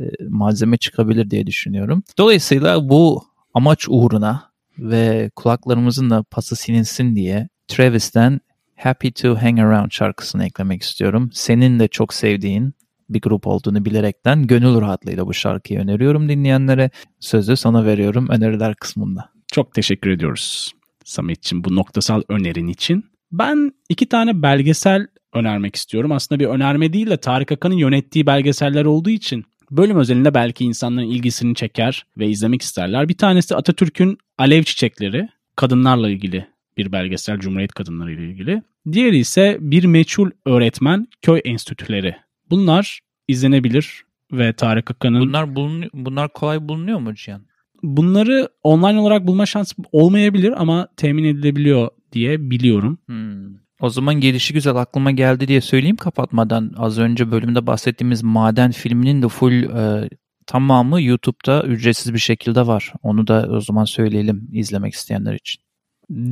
e, 0.00 0.04
malzeme 0.28 0.76
çıkabilir 0.76 1.30
diye 1.30 1.46
düşünüyorum. 1.46 2.02
Dolayısıyla 2.18 2.88
bu 2.88 3.24
amaç 3.54 3.86
uğruna 3.88 4.50
ve 4.78 5.30
kulaklarımızın 5.36 6.10
da 6.10 6.22
pası 6.22 6.56
silinsin 6.56 7.16
diye 7.16 7.48
Travis'ten 7.68 8.40
Happy 8.76 9.08
to 9.08 9.36
Hang 9.42 9.60
Around 9.60 9.90
şarkısını 9.90 10.46
eklemek 10.46 10.82
istiyorum. 10.82 11.30
Senin 11.32 11.78
de 11.78 11.88
çok 11.88 12.14
sevdiğin 12.14 12.74
bir 13.08 13.20
grup 13.20 13.46
olduğunu 13.46 13.84
bilerekten 13.84 14.46
gönül 14.46 14.80
rahatlığıyla 14.80 15.26
bu 15.26 15.34
şarkıyı 15.34 15.80
öneriyorum 15.80 16.28
dinleyenlere. 16.28 16.90
Sözü 17.20 17.56
sana 17.56 17.84
veriyorum 17.84 18.28
öneriler 18.28 18.74
kısmında. 18.74 19.30
Çok 19.52 19.74
teşekkür 19.74 20.10
ediyoruz 20.10 20.72
Samet'ciğim 21.04 21.64
bu 21.64 21.76
noktasal 21.76 22.22
önerin 22.28 22.68
için. 22.68 23.04
Ben 23.32 23.72
iki 23.88 24.08
tane 24.08 24.42
belgesel 24.42 25.06
önermek 25.34 25.76
istiyorum. 25.76 26.12
Aslında 26.12 26.40
bir 26.40 26.46
önerme 26.46 26.92
değil 26.92 27.10
de 27.10 27.16
Tarık 27.16 27.52
Akan'ın 27.52 27.76
yönettiği 27.76 28.26
belgeseller 28.26 28.84
olduğu 28.84 29.10
için 29.10 29.44
bölüm 29.70 29.98
özelinde 29.98 30.34
belki 30.34 30.64
insanların 30.64 31.06
ilgisini 31.06 31.54
çeker 31.54 32.06
ve 32.18 32.28
izlemek 32.28 32.62
isterler. 32.62 33.08
Bir 33.08 33.18
tanesi 33.18 33.56
Atatürk'ün 33.56 34.18
Alev 34.38 34.62
Çiçekleri, 34.62 35.28
kadınlarla 35.56 36.10
ilgili 36.10 36.53
bir 36.76 36.92
belgesel, 36.92 37.38
Cumhuriyet 37.38 37.72
kadınları 37.72 38.12
ile 38.12 38.30
ilgili. 38.30 38.62
Diğeri 38.92 39.18
ise 39.18 39.56
Bir 39.60 39.84
Meçhul 39.84 40.30
Öğretmen 40.46 41.06
Köy 41.22 41.40
Enstitüleri. 41.44 42.16
Bunlar 42.50 43.00
izlenebilir 43.28 44.02
ve 44.32 44.52
Tarık 44.52 44.90
Akan'ın 44.90 45.20
Bunlar 45.20 45.54
bulunuyor, 45.54 45.90
bunlar 45.94 46.32
kolay 46.32 46.68
bulunuyor 46.68 46.98
mu 46.98 47.14
Cihan? 47.14 47.42
bunları 47.84 48.48
online 48.62 49.00
olarak 49.00 49.26
bulma 49.26 49.46
şansı 49.46 49.74
olmayabilir 49.92 50.60
ama 50.62 50.88
temin 50.96 51.24
edilebiliyor 51.24 51.88
diye 52.12 52.50
biliyorum. 52.50 52.98
Hmm. 53.06 53.54
O 53.80 53.90
zaman 53.90 54.14
gelişi 54.14 54.54
güzel 54.54 54.76
aklıma 54.76 55.10
geldi 55.10 55.48
diye 55.48 55.60
söyleyeyim 55.60 55.96
kapatmadan. 55.96 56.72
Az 56.76 56.98
önce 56.98 57.30
bölümde 57.30 57.66
bahsettiğimiz 57.66 58.22
Maden 58.22 58.70
filminin 58.70 59.22
de 59.22 59.28
full 59.28 59.52
e, 59.52 60.08
tamamı 60.46 61.02
YouTube'da 61.02 61.62
ücretsiz 61.62 62.14
bir 62.14 62.18
şekilde 62.18 62.66
var. 62.66 62.92
Onu 63.02 63.26
da 63.26 63.48
o 63.50 63.60
zaman 63.60 63.84
söyleyelim 63.84 64.48
izlemek 64.52 64.94
isteyenler 64.94 65.34
için. 65.34 65.63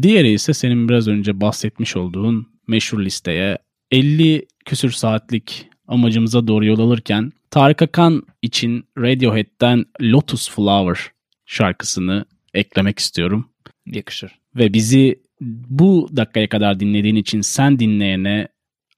Diğeri 0.03 0.33
ise 0.33 0.55
senin 0.55 0.89
biraz 0.89 1.09
önce 1.09 1.41
bahsetmiş 1.41 1.97
olduğun 1.97 2.47
meşhur 2.67 3.05
listeye 3.05 3.59
50 3.91 4.47
küsür 4.65 4.91
saatlik 4.91 5.67
amacımıza 5.89 6.47
doğru 6.47 6.65
yol 6.65 6.79
alırken 6.79 7.33
Tarık 7.51 7.83
Akan 7.83 8.23
için 8.43 8.85
Radiohead'den 8.99 9.85
Lotus 10.03 10.51
Flower 10.51 10.99
şarkısını 11.47 12.25
eklemek 12.55 12.99
istiyorum. 12.99 13.49
Yakışır. 13.87 14.33
Ve 14.57 14.73
bizi 14.73 15.21
bu 15.71 16.09
dakikaya 16.17 16.49
kadar 16.49 16.81
dinlediğin 16.81 17.17
için 17.17 17.41
sen 17.41 17.79
dinleyene 17.79 18.49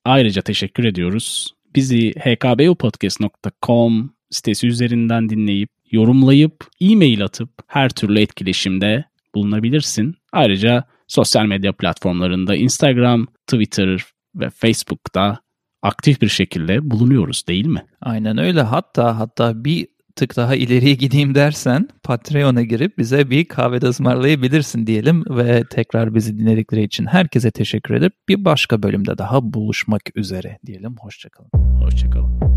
ayrıca 0.05 0.43
teşekkür 0.43 0.85
ediyoruz. 0.85 1.55
Bizi 1.77 2.13
hkbupodcast.com 2.13 4.11
sitesi 4.31 4.67
üzerinden 4.67 5.29
dinleyip, 5.29 5.71
yorumlayıp, 5.91 6.67
e-mail 6.81 7.25
atıp 7.25 7.51
her 7.67 7.89
türlü 7.89 8.21
etkileşimde 8.21 9.05
bulunabilirsin. 9.35 10.15
Ayrıca 10.33 10.85
sosyal 11.09 11.47
medya 11.47 11.73
platformlarında 11.73 12.55
Instagram, 12.55 13.27
Twitter 13.47 14.01
ve 14.35 14.51
Facebook'ta 14.51 15.39
aktif 15.83 16.23
bir 16.23 16.29
şekilde 16.29 16.91
bulunuyoruz 16.91 17.45
değil 17.49 17.67
mi? 17.67 17.87
Aynen 18.01 18.39
öyle. 18.39 18.63
Hatta 18.63 19.19
hatta 19.19 19.65
bir 19.65 19.87
tık 20.17 20.37
daha 20.37 20.55
ileriye 20.55 20.95
gideyim 20.95 21.35
dersen 21.35 21.89
Patreon'a 22.03 22.63
girip 22.63 22.99
bize 22.99 23.31
bir 23.31 23.45
kahve 23.45 23.81
de 23.81 23.87
ısmarlayabilirsin 23.87 24.87
diyelim 24.87 25.25
ve 25.31 25.65
tekrar 25.71 26.15
bizi 26.15 26.39
dinledikleri 26.39 26.83
için 26.83 27.07
herkese 27.07 27.51
teşekkür 27.51 27.95
edip 27.95 28.13
bir 28.29 28.45
başka 28.45 28.83
bölümde 28.83 29.19
daha 29.19 29.53
buluşmak 29.53 30.03
üzere 30.17 30.59
diyelim. 30.67 30.97
Hoşçakalın. 31.01 31.51
Hoşçakalın. 31.81 32.54